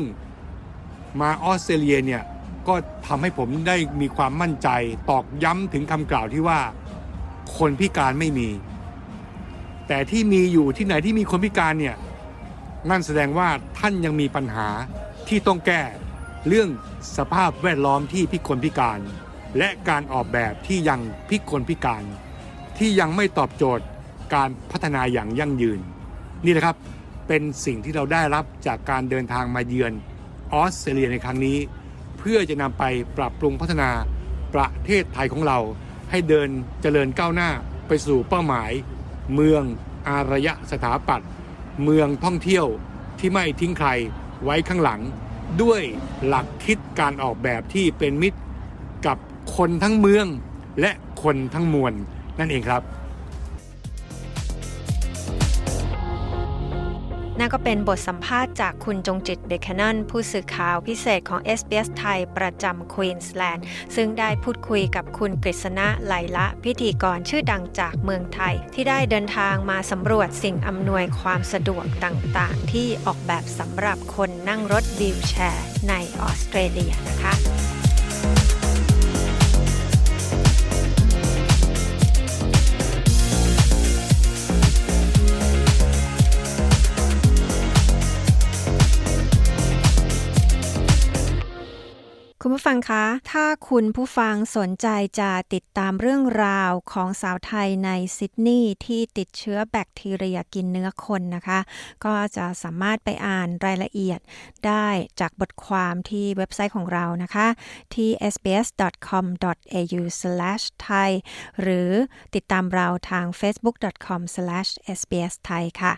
[1.21, 2.23] มาออสเตรเลียเนี่ย
[2.67, 2.75] ก็
[3.07, 4.69] ทำให้ผมได้มีความมั่นใจ
[5.09, 6.59] ตอกย้ำถึงคำกล่าวที่ว่า
[7.57, 8.49] คนพิการไม่มี
[9.87, 11.95] แต่ที่มีอยู่ที่ไหนที่มีคนพิการเนี่ย
[12.89, 14.67] นั่นแสดงว่าท่านยังมีปัญหา
[15.27, 15.81] ที่ต้องแก้
[16.47, 16.69] เรื่อง
[17.17, 18.99] สภาพแวดล้อมที่พิกลพิการ
[19.57, 20.99] และการออกแบบที่ยัง
[21.29, 22.03] พิกลพิการ
[22.77, 23.85] ที่ยังไม่ตอบโจทย์
[24.35, 25.79] การพัฒนาอย่างยั่งยืน
[26.45, 26.75] นี่นะครับ
[27.27, 29.93] เป็นสิ่งที่เราได้รับจากการเดินทางมาเยือน
[30.53, 31.57] ออสเตรเลียในครั้งนี้
[32.17, 32.83] เพื่อจะนำไป
[33.17, 33.89] ปรับปรุงพัฒนา
[34.53, 35.59] ประเทศไทยของเรา
[36.11, 36.49] ให้เดิน
[36.81, 37.49] เจริญก้าวหน้า
[37.87, 38.71] ไปสู่เป้าหมาย
[39.33, 39.63] เมือง
[40.07, 41.29] อารยะสถาปัตย์
[41.83, 42.65] เมืองท่องเที่ยว
[43.19, 43.89] ที่ไม่ทิ้งใคร
[44.43, 45.01] ไว้ข้างหลัง
[45.61, 45.81] ด้วย
[46.25, 48.39] หลักคิดการออกแบบที่เป็นมิตร
[49.05, 49.17] กับ
[49.55, 50.27] คนทั้งเมือง
[50.81, 50.91] และ
[51.23, 51.93] คนทั้งมวล
[52.39, 52.81] นั่นเองครับ
[57.39, 63.65] นั่นก็เป็นบทสัมภาษณ์จากคุณจงจิตเบคแนันผู้สื่อข่าวพิเศษของ SBS ไทยประจำควีนสแลนด์
[63.95, 77.68] ซึ่งได้พูดคุยกับคุณกฤษณะไหลละ พิธีกรชื่อดังจากเมืองไทย ที่ได้เดินทางมาสำรวจสิ่งอำนวยความสะดวกต่างๆ ที่ออกแบบสำหรับคนนั่งรถวีลแชร์ในออสเตรเลียนะคะ
[92.43, 94.87] คุณผู้ฟังคะ ถ้าคุณผู้ฟังสนใจ
[95.19, 101.59] จะติดตามเรื่องราวของสาวไทยในซิดนีย์ที่ติดเชื้อแบคทีเรียกินเนื้อคนนะคะ
[102.05, 104.19] ก็จะสามารถไปอ่านรายละเอียด
[104.67, 104.87] ได้
[105.19, 107.47] จากบทความที่เว็บไซต์ของเรานะคะ
[107.95, 111.09] ที่ sbs.com.au/thai
[111.61, 111.89] หรือ
[112.35, 115.93] ติดตามเราทาง facebook.com/sbsthai ค่ะ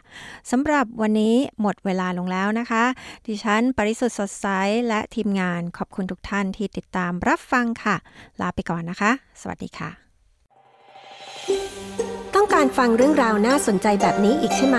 [0.52, 2.84] สำหรับวันนี้หมดเวลาลงแล้วนะคะ
[3.28, 4.48] ดิฉันปริสุทธ์สดใส
[4.88, 7.95] และทีมงานขอบคุณทุกทท่านที่ติดตามรับฟังค่ะ
[8.41, 9.11] ลาไปก่อนนะคะ
[9.41, 9.89] สวัสดีค่ะ
[12.36, 14.77] ต้องการฟังเรื่องราวน่าสนใจแบบนี้อีกใช่ไหม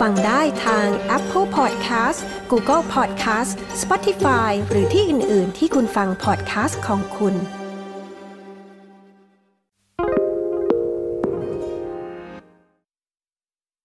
[0.00, 0.86] ฟังได้ทาง
[1.16, 2.20] Apple Podcast
[2.50, 7.34] Google Podcast Spotify หรือที่อื่น ๆ ที่คุณฟัง podcast ของคุณ